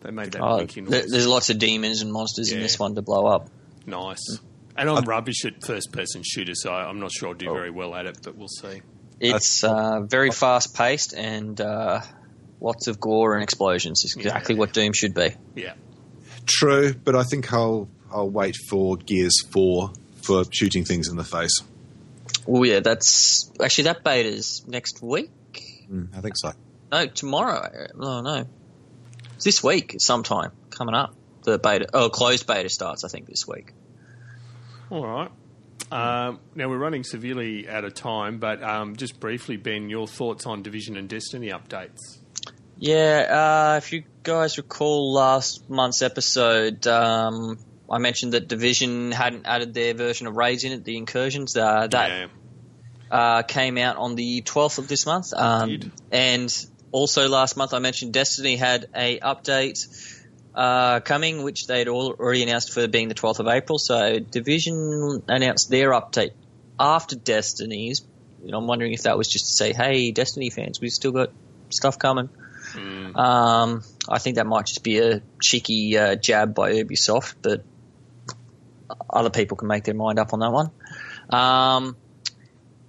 [0.00, 2.94] They made that Oh, winky there- there's lots of demons and monsters in this one
[2.94, 3.48] to blow up.
[3.86, 4.38] nice.
[4.76, 7.54] And I'm rubbish at first person shooters, so I'm not sure I'll do Oh.
[7.54, 8.82] very well at it, but we'll see.
[9.20, 12.00] It's uh, very fast paced and uh,
[12.60, 14.02] lots of gore and explosions.
[14.04, 14.58] It's exactly Yeah.
[14.58, 15.34] what Doom should be.
[15.54, 15.74] Yeah.
[16.46, 19.92] True, but I think I'll I'll wait for Gears Four
[20.22, 21.58] for shooting things in the face.
[22.46, 25.30] Oh yeah, that's actually that beta's next week.
[25.90, 26.52] Mm, I think so.
[26.92, 27.88] No, tomorrow.
[27.98, 28.46] Oh no.
[29.36, 31.14] It's this week sometime coming up.
[31.44, 33.72] The beta, oh, closed beta starts, I think, this week.
[34.90, 35.30] All right.
[35.90, 40.46] Um, now we're running severely out of time, but um, just briefly, Ben, your thoughts
[40.46, 42.18] on Division and Destiny updates?
[42.76, 47.58] Yeah, uh, if you guys recall last month's episode, um,
[47.88, 51.56] I mentioned that Division hadn't added their version of raids in it, the incursions.
[51.56, 52.26] Uh, that yeah.
[53.10, 55.32] uh, came out on the 12th of this month.
[55.32, 59.78] Um, and also last month I mentioned Destiny had a update
[60.54, 63.78] uh, coming, which they'd al- already announced for being the 12th of April.
[63.78, 66.32] So Division announced their update
[66.78, 68.02] after Destiny's.
[68.52, 71.30] I'm wondering if that was just to say, hey, Destiny fans, we've still got
[71.70, 72.28] stuff coming.
[73.16, 77.64] Um, I think that might just be a cheeky uh, jab by Ubisoft, but
[79.08, 80.70] other people can make their mind up on that one.
[81.30, 81.96] Um,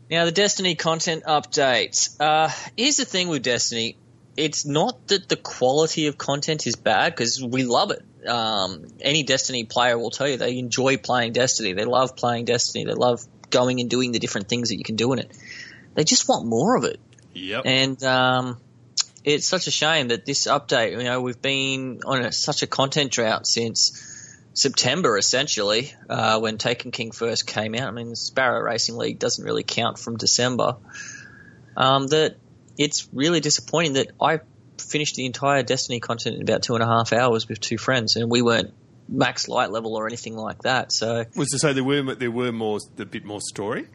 [0.10, 2.20] now, the Destiny content update.
[2.20, 3.98] Uh, here's the thing with Destiny.
[4.38, 8.04] It's not that the quality of content is bad because we love it.
[8.28, 11.74] Um, any Destiny player will tell you they enjoy playing Destiny.
[11.74, 12.86] They love playing Destiny.
[12.86, 15.32] They love going and doing the different things that you can do in it.
[15.94, 17.00] They just want more of it.
[17.34, 17.62] Yep.
[17.66, 18.58] And um,
[19.24, 22.68] it's such a shame that this update, you know, we've been on a, such a
[22.68, 24.02] content drought since
[24.54, 27.88] September, essentially, uh, when Taken King first came out.
[27.88, 30.78] I mean, Sparrow Racing League doesn't really count from December.
[31.76, 32.38] Um, that
[32.78, 34.40] it's really disappointing that I
[34.80, 38.16] finished the entire Destiny content in about two and a half hours with two friends,
[38.16, 38.74] and we weren't
[39.08, 40.92] max light level or anything like that.
[40.92, 43.88] So Was to say there were there were more a bit more story.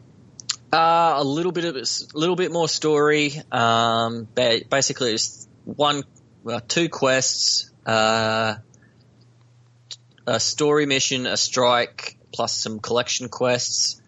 [0.73, 3.33] Uh, a little bit of a little bit more story.
[3.51, 6.03] Um, ba- basically, it's one,
[6.43, 8.55] well, two quests, uh,
[10.25, 14.00] a story mission, a strike, plus some collection quests.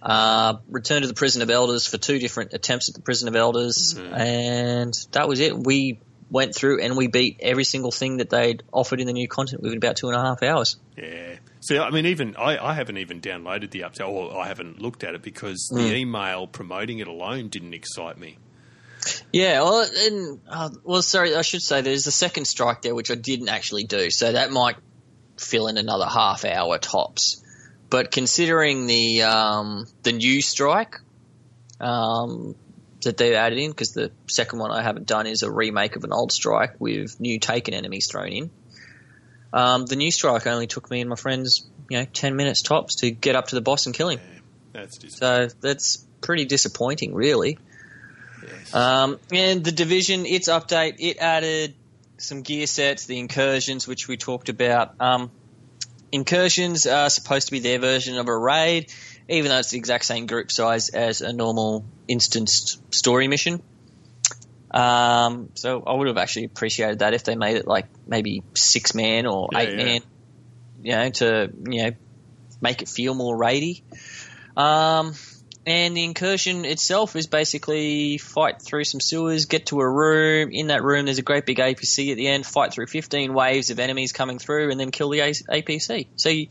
[0.00, 3.34] Uh, return to the prison of elders for two different attempts at the prison of
[3.34, 5.56] elders, and that was it.
[5.58, 5.98] We
[6.30, 9.62] went through and we beat every single thing that they'd offered in the new content
[9.62, 10.76] within about two and a half hours.
[10.96, 11.36] Yeah.
[11.60, 15.04] So I mean, even I, I haven't even downloaded the update, or I haven't looked
[15.04, 18.38] at it because the email promoting it alone didn't excite me.
[19.32, 23.10] Yeah, well, and, uh, well, sorry, I should say there's a second strike there which
[23.10, 24.76] I didn't actually do, so that might
[25.36, 27.42] fill in another half hour tops.
[27.90, 30.96] But considering the um, the new strike,
[31.80, 32.54] um,
[33.02, 36.04] that they've added in because the second one I haven't done is a remake of
[36.04, 38.50] an old strike with new taken enemies thrown in.
[39.52, 42.96] Um, the new strike only took me and my friends, you know, ten minutes tops
[42.96, 44.20] to get up to the boss and kill him.
[44.72, 47.58] That's So that's pretty disappointing, really.
[48.42, 48.74] yes.
[48.74, 51.74] Um, and the division, its update, it added
[52.18, 55.00] some gear sets, the incursions, which we talked about.
[55.00, 55.30] Um,
[56.12, 58.90] incursions are supposed to be their version of a raid,
[59.28, 63.62] even though it's the exact same group size as a normal instanced story mission.
[64.70, 68.94] Um, so I would have actually appreciated that if they made it like maybe six
[68.94, 69.84] man or Yeah, eight yeah.
[69.84, 70.00] man,
[70.82, 71.90] you know, to you know
[72.60, 73.82] make it feel more raidy.
[74.56, 75.14] Um,
[75.66, 80.50] and the incursion itself is basically fight through some sewers, get to a room.
[80.52, 82.46] In that room, there's a great big APC at the end.
[82.46, 86.06] Fight through 15 waves of enemies coming through, and then kill the APC.
[86.16, 86.48] So, you,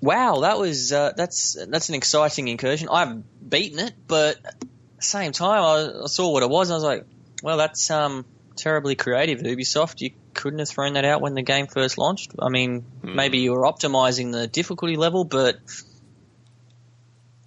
[0.00, 2.88] wow, that was uh, that's that's an exciting incursion.
[2.90, 6.74] I've beaten it, but at the same time, I, I saw what it was, and
[6.74, 7.06] I was like,
[7.42, 8.24] well, that's um,
[8.56, 10.00] terribly creative, Ubisoft.
[10.00, 12.32] You couldn't have thrown that out when the game first launched.
[12.38, 15.56] I mean, maybe you were optimizing the difficulty level, but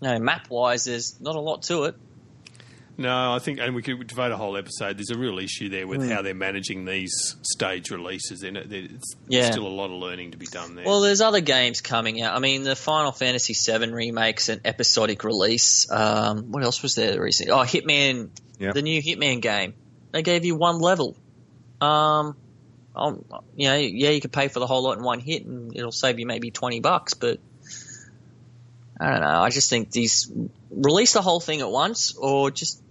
[0.02, 1.96] no, map wise, there's not a lot to it.
[3.00, 4.98] No, I think, and we could devote a whole episode.
[4.98, 8.42] There's a real issue there with how they're managing these stage releases.
[8.42, 9.52] In it, There's Yeah.
[9.52, 10.84] still a lot of learning to be done there.
[10.84, 12.36] Well, there's other games coming out.
[12.36, 15.86] I mean, the Final Fantasy VII remakes an episodic release.
[15.92, 17.52] Um, what else was there recently?
[17.52, 18.30] Oh, Hitman,
[18.60, 18.72] Yeah.
[18.74, 19.76] the new Hitman game.
[20.12, 21.16] They gave you one level.
[21.80, 22.36] Um,
[22.96, 23.24] um,
[23.56, 25.92] you know, yeah, you could pay for the whole lot in one hit, and it'll
[25.92, 27.14] save you maybe twenty bucks.
[27.14, 27.38] But
[29.00, 29.28] I don't know.
[29.42, 30.32] I just think these
[30.72, 32.82] release the whole thing at once, or just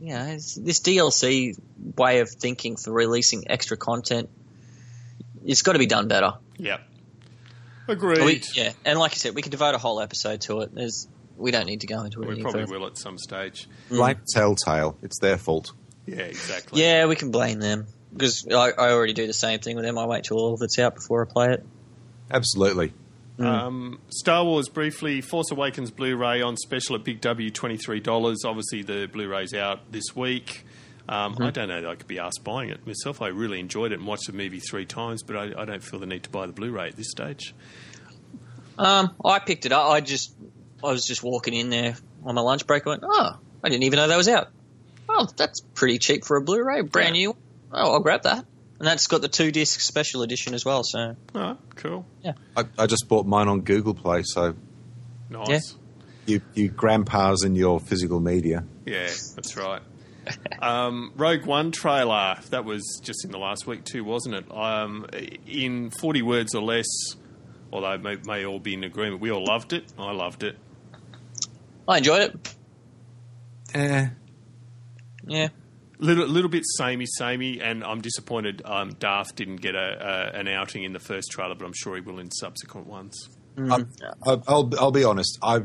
[0.00, 1.56] you know, it's- this DLC
[1.96, 4.28] way of thinking for releasing extra content.
[5.44, 6.34] It's got to be done better.
[6.58, 6.80] yep.
[7.86, 8.24] Agreed.
[8.24, 10.74] We, yeah, and like you said, we could devote a whole episode to it.
[10.74, 12.28] There's, we don't need to go into it.
[12.28, 12.78] we any probably further.
[12.80, 13.68] will at some stage.
[13.90, 13.96] Mm.
[13.96, 14.96] Blame Telltale.
[15.02, 15.72] It's their fault.
[16.06, 16.80] Yeah, exactly.
[16.82, 19.98] Yeah, we can blame them because I, I already do the same thing with them.
[19.98, 21.66] I wait till all of it's out before I play it.
[22.30, 22.94] Absolutely.
[23.38, 28.44] Um, Star Wars briefly, Force Awakens Blu-ray on special at Big W, twenty three dollars.
[28.44, 30.64] Obviously, the Blu-ray's out this week.
[31.08, 33.20] Um, I don't know that I could be asked buying it myself.
[33.20, 36.00] I really enjoyed it and watched the movie three times, but I, I don't feel
[36.00, 37.54] the need to buy the Blu-ray at this stage.
[38.78, 39.90] Um, I picked it up.
[39.90, 40.34] I just,
[40.82, 42.86] I was just walking in there on my lunch break.
[42.86, 44.48] I went, oh, I didn't even know that was out.
[45.08, 47.36] Oh, that's pretty cheap for a Blu-ray, brand new.
[47.70, 48.46] Oh, I'll grab that.
[48.78, 50.82] And that's got the two disc special edition as well.
[50.84, 52.06] So Oh, cool,
[52.56, 54.54] I, I just bought mine on Google Play, so
[55.30, 55.74] nice.
[56.26, 58.64] you, you grandpas in your physical media.
[58.84, 59.82] Yeah, that's right.
[60.62, 64.50] Um, Rogue One trailer that was just in the last week too, wasn't it?
[64.50, 65.06] Um,
[65.46, 66.86] in forty words or less,
[67.70, 69.84] although it may, may all be in agreement, we all loved it.
[69.98, 70.56] I loved it.
[71.86, 72.54] I enjoyed it.
[73.74, 74.06] Eh,
[75.26, 75.48] Yeah,
[75.98, 78.62] Little, little bit samey, samey, and I'm disappointed.
[78.64, 81.94] Um, Darth didn't get a, a an outing in the first trailer, but I'm sure
[81.94, 83.28] he will in subsequent ones.
[83.56, 83.84] I,
[84.26, 85.38] I, I'll, I'll be honest.
[85.42, 85.60] I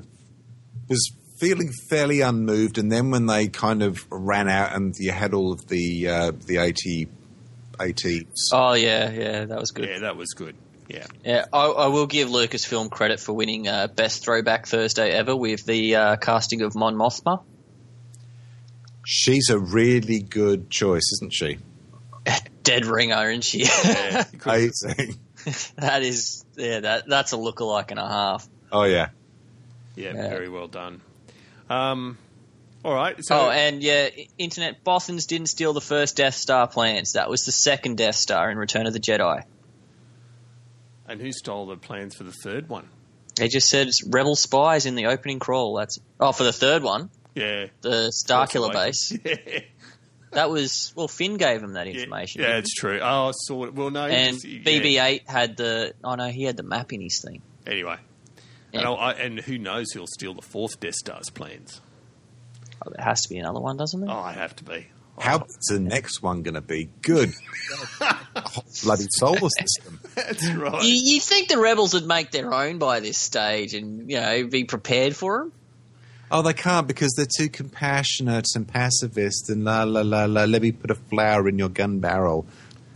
[0.88, 5.34] was feeling fairly unmoved, and then when they kind of ran out and you had
[5.34, 7.08] all of the uh, the 80,
[7.78, 9.90] 80s, Oh yeah, yeah, that was good.
[9.90, 10.56] Yeah, that was good.
[10.88, 15.36] Yeah, Yeah, I, I will give Lucasfilm credit for winning uh, best throwback Thursday ever
[15.36, 17.44] with the uh, casting of Mon Mothma.
[19.12, 21.58] She's a really good choice, isn't she?
[22.64, 23.64] Dead ringer, isn't she?
[23.64, 24.40] yeah, you
[25.78, 28.48] that is, yeah, that that's a lookalike and a half.
[28.72, 29.10] Oh yeah.
[29.96, 30.30] yeah, Yeah.
[30.30, 31.02] very well done.
[31.72, 32.20] Um,
[32.86, 33.16] all right.
[33.26, 37.14] So, oh, and yeah, Internet Bothans didn't steal the first Death Star plans.
[37.14, 39.44] That was the second Death Star in Return of the Jedi.
[41.08, 42.88] and who stole the plans for the third one?
[43.38, 45.74] They just said it's rebel spies in the opening crawl.
[45.76, 49.18] That's oh, for the third one, Yeah, the Starkiller base.
[49.26, 49.60] yeah,
[50.32, 52.42] That was well, Finn gave him that information.
[52.42, 53.00] yeah, it's true.
[53.02, 53.74] Oh, I saw it.
[53.74, 54.38] Well, no, and.
[54.38, 55.94] BB-8 had the.
[56.04, 57.42] Oh no, he had the map in his thing.
[57.66, 57.98] Anyway,
[58.72, 58.80] Yeah.
[58.80, 61.82] and, I'll- and who knows who'll steal the fourth Death Star's plans?
[62.86, 64.10] Oh, there has to be another one, doesn't there?
[64.10, 64.88] Oh, I have to be.
[65.20, 66.90] How's the next one going to be?
[67.02, 67.32] Good.
[68.36, 70.00] Oh, bloody solar system.
[70.16, 70.82] That's right.
[70.84, 74.48] You, you think the rebels would make their own by this stage and you know
[74.48, 75.52] be prepared for them?
[76.32, 80.44] Oh, they can't because they're too compassionate and pacifist and la la la la.
[80.46, 82.46] Let me put a flower in your gun barrel.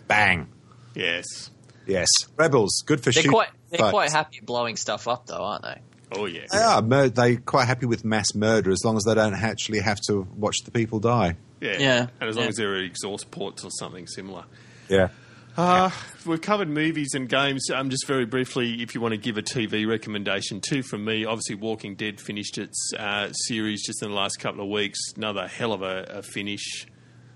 [0.08, 0.48] Bang.
[0.96, 1.50] Yes.
[1.88, 2.08] Yes.
[2.38, 2.84] Rebels.
[2.86, 3.92] Good for They're shooting quite they're folks.
[3.92, 5.80] quite happy blowing stuff up though, aren't they?
[6.16, 6.42] Oh, yeah.
[6.52, 6.82] They are.
[6.84, 10.28] Mur- they're quite happy with mass murder as long as they don't actually have to
[10.38, 11.36] watch the people die.
[11.60, 11.78] Yeah.
[11.80, 12.08] Yeah.
[12.22, 12.50] And as long Yeah.
[12.50, 14.44] as there are exhaust ports or something similar.
[14.90, 15.08] Yeah.
[15.56, 15.92] Uh,
[16.26, 17.70] we've covered movies and games.
[17.70, 21.26] Um, just very briefly, if you want to give a TV recommendation, two from me.
[21.26, 25.00] Obviously, Walking Dead finished its uh, series just in the last couple of weeks.
[25.16, 26.88] Another hell of a, a finish.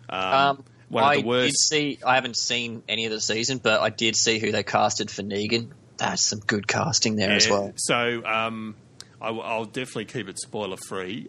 [0.10, 1.48] Um, Um, one I of the worst.
[1.48, 2.00] did see.
[2.06, 5.22] I haven't seen any of the season, but I did see who they casted for
[5.22, 5.72] Negan.
[5.98, 7.74] That's some good casting there as well.
[7.76, 8.76] So um,
[9.22, 11.28] I, will definitely keep it spoiler free.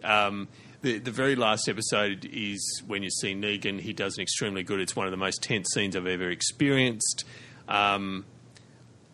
[0.81, 3.81] The, the very last episode is when you see Negan.
[3.81, 4.79] He does an extremely good.
[4.79, 7.25] It's one of the most tense scenes I've ever experienced.
[7.67, 8.25] Um,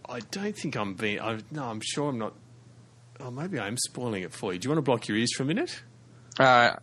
[0.08, 1.20] I don't think I'm being.
[1.20, 2.34] I, no, I'm sure I'm not.
[3.20, 4.60] Oh, maybe I'm spoiling it for you.
[4.60, 5.82] Do you want to block your ears for a minute?
[6.40, 6.78] All Yeah.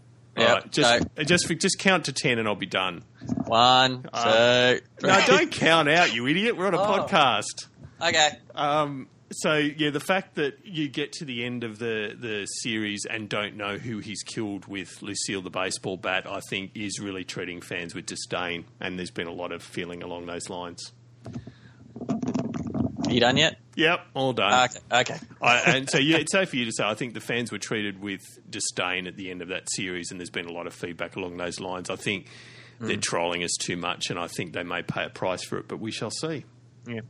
[0.54, 3.04] right, just just just count to ten and I'll be done.
[3.46, 6.56] One, Uh, two, No, don't count out, you idiot.
[6.56, 7.06] We're on a Oh.
[7.06, 7.68] podcast.
[8.00, 8.30] Okay.
[8.54, 13.06] Um, so yeah, the fact that you get to the end of the the series
[13.08, 17.24] and don't know who he's killed with Lucille the baseball bat, I think is really
[17.24, 20.92] treating fans with disdain, and there's been a lot of feeling along those lines.
[22.08, 23.58] Are You done yet?
[23.74, 24.52] Yep, all done.
[24.52, 25.12] Ah, okay.
[25.12, 25.26] Okay.
[25.40, 26.84] I, and so yeah, it's safe for you to say.
[26.84, 30.20] I think the fans were treated with disdain at the end of that series, and
[30.20, 31.90] there's been a lot of feedback along those lines.
[31.90, 32.26] I think
[32.80, 33.00] they're hmm.
[33.00, 35.80] trolling us too much, and I think they may pay a price for it, but
[35.80, 36.44] we shall see.
[36.86, 37.00] Yeah.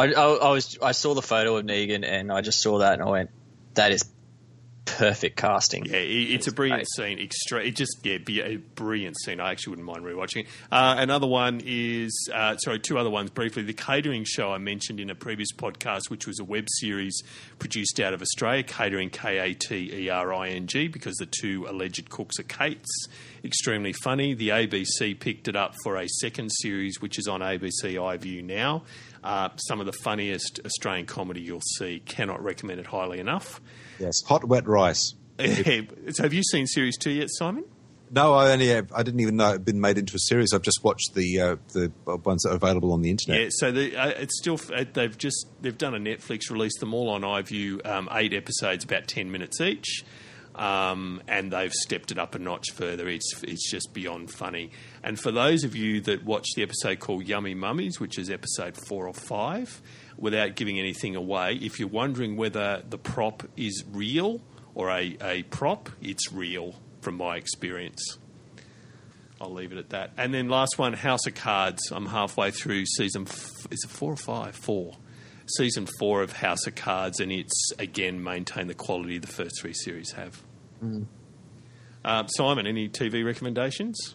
[0.00, 2.94] I, I, I was I saw the photo of Negan and I just saw that
[2.94, 3.30] and I went,
[3.74, 4.04] that is
[4.86, 5.84] perfect casting.
[5.84, 7.18] Yeah, it, it's a brilliant scene.
[7.18, 9.40] Extra, it just yeah, be a brilliant scene.
[9.40, 10.46] I actually wouldn't mind rewatching it.
[10.70, 13.62] Uh, another one is uh, sorry, two other ones briefly.
[13.62, 17.22] The Katering Show I mentioned in a previous podcast, which was a web series
[17.58, 21.26] produced out of Australia, Katering K A T E R I N G, because the
[21.26, 23.06] two alleged cooks are Kates.
[23.44, 24.34] Extremely funny.
[24.34, 28.82] The ABC picked it up for a second series, which is on ABC iView now.
[29.22, 32.00] Uh, some of the funniest Australian comedy you'll see.
[32.06, 33.60] Cannot recommend it highly enough.
[33.98, 35.14] Yes, hot wet rice.
[35.38, 37.64] so have you seen series two yet, Simon?
[38.12, 40.52] No, I only have, I didn't even know it had been made into a series.
[40.52, 43.40] I've just watched the uh, the ones that are available on the internet.
[43.40, 43.48] Yeah.
[43.52, 47.08] So the, uh, it's still uh, they've just they've done a Netflix release them all
[47.08, 50.04] on iView, um, eight episodes, about ten minutes each.
[50.60, 53.08] Um, and they've stepped it up a notch further.
[53.08, 54.72] It's it's just beyond funny.
[55.02, 58.76] And for those of you that watched the episode called Yummy Mummies, which is episode
[58.76, 59.80] four or five,
[60.18, 64.42] without giving anything away, if you're wondering whether the prop is real
[64.74, 68.18] or a, a prop, it's real from my experience.
[69.40, 70.12] I'll leave it at that.
[70.18, 71.90] And then last one, House of Cards.
[71.90, 73.22] I'm halfway through season.
[73.22, 74.54] F- is it four or five?
[74.54, 74.98] Four.
[75.56, 79.72] Season four of House of Cards, and it's again maintained the quality the first three
[79.72, 80.42] series have.
[82.04, 84.14] Uh, Simon, any TV recommendations?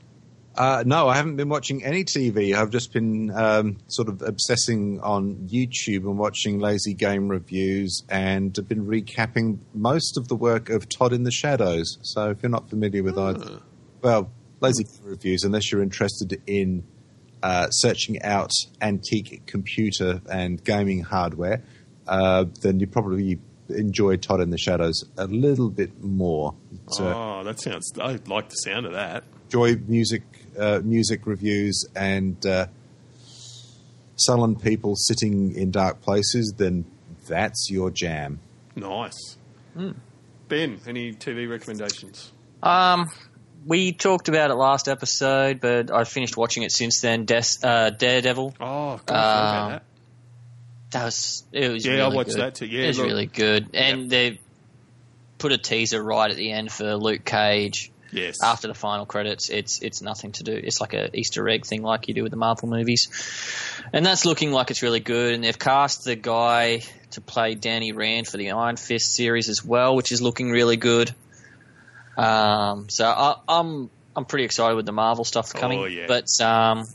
[0.58, 2.56] Uh, no, I haven't been watching any TV.
[2.56, 8.56] I've just been um, sort of obsessing on YouTube and watching lazy game reviews, and
[8.56, 11.98] have been recapping most of the work of Todd in the Shadows.
[12.04, 13.60] So if you're not familiar with either,
[14.02, 16.86] well, lazy game reviews, unless you're interested in
[17.44, 18.52] uh, searching out
[18.82, 21.64] antique computer and gaming hardware,
[22.08, 23.40] uh, then you probably
[23.70, 26.56] enjoy Todd in the Shadows a little bit more.
[26.90, 27.92] So, oh, that sounds.
[28.00, 29.24] I like the sound of that.
[29.46, 30.24] enjoy music
[30.58, 32.68] uh, music reviews and uh,
[34.16, 36.86] sullen people sitting in dark places, then
[37.28, 38.40] that's your jam.
[38.76, 39.38] Nice.
[40.48, 42.32] Ben, any TV recommendations?
[42.62, 43.10] Um,
[43.66, 47.26] we talked about it last episode, but I finished watching it since then.
[47.26, 48.56] Des- uh, Daredevil.
[48.60, 49.82] Oh, God, about Um,
[50.96, 51.06] that.
[51.06, 52.40] Was it was Yeah, I really watched good.
[52.42, 52.66] that too.
[52.66, 54.40] Yeah, it was look- really good, and they
[55.38, 58.38] put a teaser right at the end for Luke Cage Yes.
[58.42, 59.50] after the final credits.
[59.50, 60.54] It's it's nothing to do.
[60.54, 63.10] It's like a Easter egg thing, like you do with the Marvel movies,
[63.94, 65.34] and that's looking like it's really good.
[65.34, 66.82] And they've cast the guy
[67.12, 70.78] to play Danny Rand for the Iron Fist series as well, which is looking really
[70.78, 71.14] good.
[72.18, 76.06] Um, so I, I'm I'm pretty excited with the Marvel stuff coming, Oh, yeah.
[76.08, 76.88] but um,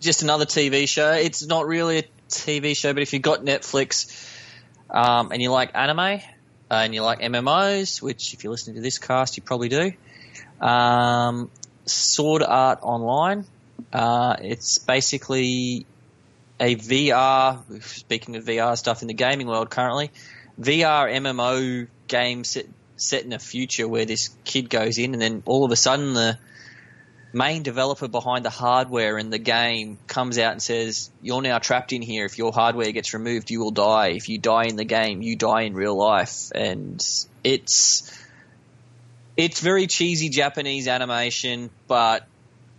[0.00, 1.12] just another TV show.
[1.12, 2.02] It's not really a
[2.32, 4.28] TV show, but if you've got Netflix
[4.90, 6.18] um, and you like anime uh,
[6.70, 9.92] and you like MMOs, which if you're listening to this cast, you probably do,
[10.60, 11.50] um,
[11.86, 13.44] Sword Art Online.
[13.92, 15.86] Uh, it's basically
[16.58, 17.82] a VR.
[17.82, 20.10] Speaking of VR stuff in the gaming world currently,
[20.60, 22.66] VR MMO game set
[22.96, 26.14] set in a future where this kid goes in and then all of a sudden
[26.14, 26.38] the
[27.32, 31.92] main developer behind the hardware in the game comes out and says, You're now trapped
[31.92, 32.24] in here.
[32.24, 34.08] If your hardware gets removed, you will die.
[34.08, 36.50] If you die in the game, you die in real life.
[36.54, 37.02] And
[37.44, 38.12] it's
[39.36, 42.26] it's very cheesy Japanese animation, but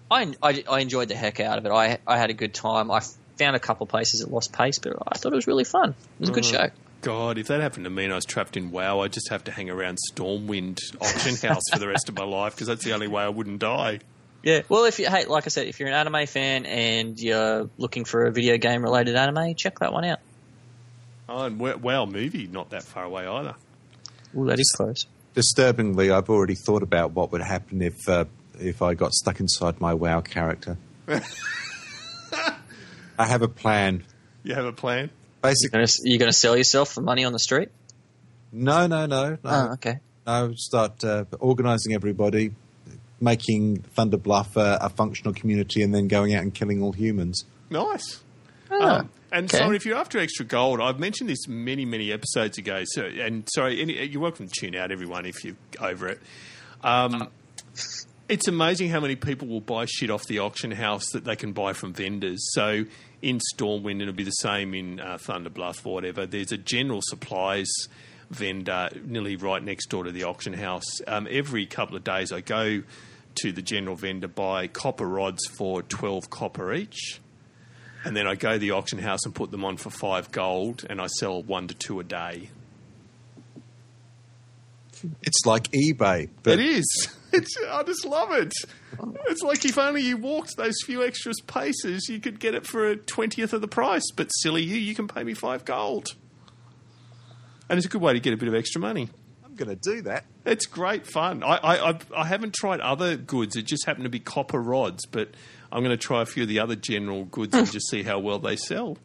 [0.10, 1.72] I, I, I enjoyed the heck out of it.
[1.72, 2.92] I, I had a good time.
[2.92, 3.02] I
[3.38, 5.90] found a couple places it lost pace, but I thought it was really fun.
[5.90, 6.52] It was a good mm.
[6.52, 6.70] show.
[7.02, 9.44] God, if that happened to me and I was trapped in WoW, I'd just have
[9.46, 12.94] to hang around Stormwind Auction House for the rest of my life because that's the
[12.94, 14.00] only way I wouldn't die.
[14.44, 14.62] Yeah.
[14.70, 18.04] Well, if you hey, like I said, if you're an anime fan and you're looking
[18.06, 20.20] for a video game related anime, check that one out.
[21.30, 23.56] Oh, and we- wow, movie not that far away either.
[24.38, 25.06] Ooh, that is close.
[25.34, 28.26] Disturbingly, I've already thought about what would happen if uh,
[28.60, 30.78] if I got stuck inside my WoW character.
[33.18, 34.04] I have a plan.
[34.44, 35.10] You have a plan?
[35.42, 37.70] Basically, Gonna, you going to sell yourself for money on the street?
[38.52, 39.38] no, no, no, no.
[39.46, 40.00] Oh, okay.
[40.26, 42.52] No, start uh, organising everybody,
[43.24, 47.44] making Thunder Bluff a, a functional community, and then going out and killing all humans.
[47.70, 48.22] Nice.
[48.70, 49.58] Oh, Um, and okay.
[49.58, 52.84] sorry, if you're after extra gold, I've mentioned this many, many episodes ago.
[52.86, 56.20] So, and sorry, any, you're welcome to tune out, everyone, if you're over it.
[56.84, 57.30] Um,
[58.30, 61.52] it's amazing how many people will buy shit off the auction house that they can
[61.54, 62.40] buy from vendors.
[62.54, 62.86] So,
[63.22, 66.26] in Stormwind, it'll be the same in uh, Thunder Bluff or whatever.
[66.26, 67.72] There's a general supplies
[68.30, 70.86] vendor nearly right next door to the auction house.
[71.08, 72.84] Um, every couple of days, I go
[73.36, 77.20] to the general vendor buy copper rods for twelve copper each
[78.04, 80.86] and then I go to the auction house and put them on for five gold,
[80.90, 82.50] and I sell one to two a day.
[85.22, 87.10] It's like eBay, but it is.
[87.36, 88.54] It's, I just love it.
[89.26, 92.88] It's like if only you walked those few extra paces, you could get it for
[92.88, 94.04] a twentieth of the price.
[94.16, 96.10] But silly you, you can pay me five gold,
[97.68, 99.10] and it's a good way to get a bit of extra money.
[99.44, 100.26] I'm going to do that.
[100.46, 101.42] It's great fun.
[101.44, 103.56] I, I, I, I haven't tried other goods.
[103.56, 105.30] It just happened to be copper rods, but
[105.72, 108.20] I'm going to try a few of the other general goods and just see how
[108.20, 108.98] well they sell.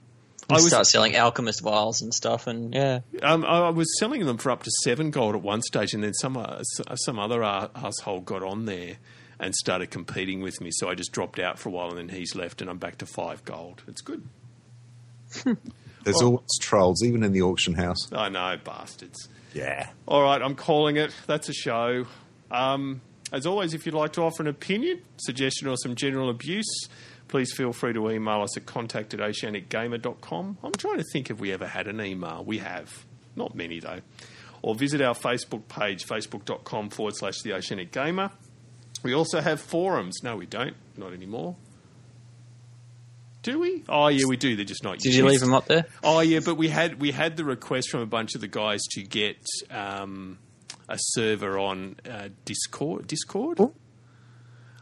[0.51, 4.39] I was start selling alchemist vials and stuff, and yeah, Um, I was selling them
[4.39, 7.45] for up to seven gold at one stage, and then some uh, s- some other
[7.45, 8.97] uh, asshole got on there
[9.39, 10.71] and started competing with me.
[10.73, 12.97] So I just dropped out for a while, and then he's left, and I'm back
[12.99, 13.83] to five gold.
[13.87, 14.27] It's good.
[16.05, 18.11] There's always trolls, even in the auction house.
[18.13, 19.29] I know, bastards.
[19.55, 19.89] Yeah.
[20.07, 21.13] All right, I'm calling it.
[21.27, 22.07] That's a show.
[22.51, 23.01] Um,
[23.33, 26.89] as always, if you'd like to offer an opinion, suggestion, or some general abuse,
[27.29, 30.59] please feel free to email us at contact at oceanicgamer.com.
[30.63, 32.43] I'm trying to think if we ever had an email.
[32.45, 33.05] We have.
[33.37, 34.01] Not many, though.
[34.63, 38.31] Or visit our Facebook page, facebook.com forward slash the Oceanic Gamer.
[39.03, 40.23] We also have forums.
[40.25, 40.75] No, we don't.
[40.97, 41.57] Not anymore.
[43.43, 43.85] Do we?
[43.89, 44.57] Oh, yeah, we do.
[44.57, 45.87] They're just not did you leave them up there?
[46.03, 48.83] Oh yeah, but we had we had the request from a bunch of the guys
[48.93, 49.37] to get
[49.71, 50.39] um,
[50.89, 53.07] a server on uh, Discord.
[53.07, 53.61] Discord.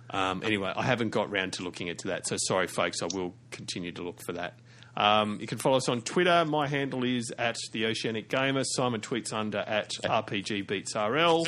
[0.09, 3.02] Um, anyway, I haven't got round to looking into that, so sorry, folks.
[3.02, 4.54] I will continue to look for that.
[4.96, 6.44] Um, you can follow us on Twitter.
[6.46, 8.64] My handle is at the Oceanic Gamer.
[8.64, 11.46] Simon tweets under at RPG Beats RL,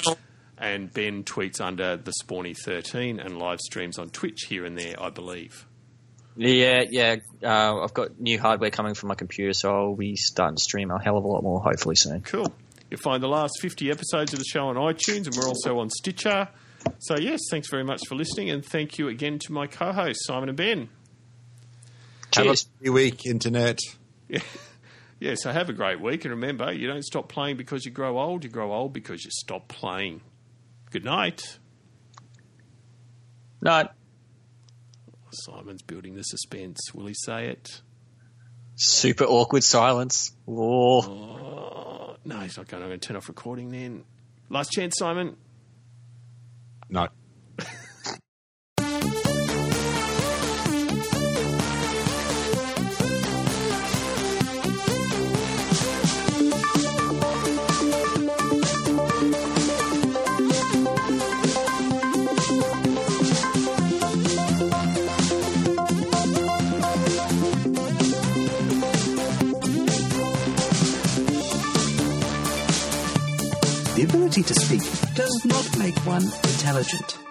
[0.59, 5.03] and Ben tweets under the Spawny Thirteen, and live streams on Twitch here and there,
[5.03, 5.68] I believe.
[6.39, 7.17] Yeah, yeah.
[7.43, 10.89] Uh, I've got new hardware coming from my computer, so I'll be starting to stream
[10.93, 12.21] a hell of a lot more hopefully soon.
[12.21, 12.55] Cool.
[12.89, 15.91] You'll find the last 50 episodes of the show on iTunes, and we're also on
[15.91, 16.49] Stitcher.
[17.01, 20.27] So, yes, thanks very much for listening, and thank you again to my co hosts,
[20.27, 20.89] Simon and Ben.
[22.37, 22.69] Have a Cheers.
[22.83, 23.81] week, internet.
[24.29, 24.39] Yeah.
[25.21, 28.17] yeah, so have a great week, and remember, you don't stop playing because you grow
[28.17, 30.21] old, you grow old because you stop playing.
[30.93, 31.59] Good night.
[33.61, 33.89] No,
[35.33, 36.79] Simon's building the suspense.
[36.95, 37.83] Will he say it?
[38.79, 40.33] super awkward silence.
[40.47, 41.03] Oh.
[41.03, 42.83] Oh, no, he's not going.
[42.83, 44.05] I'm going to turn off recording then.
[44.49, 45.37] Last chance, Simon.
[46.89, 47.09] No.
[74.39, 77.28] Ability to speak does not make one intelligent.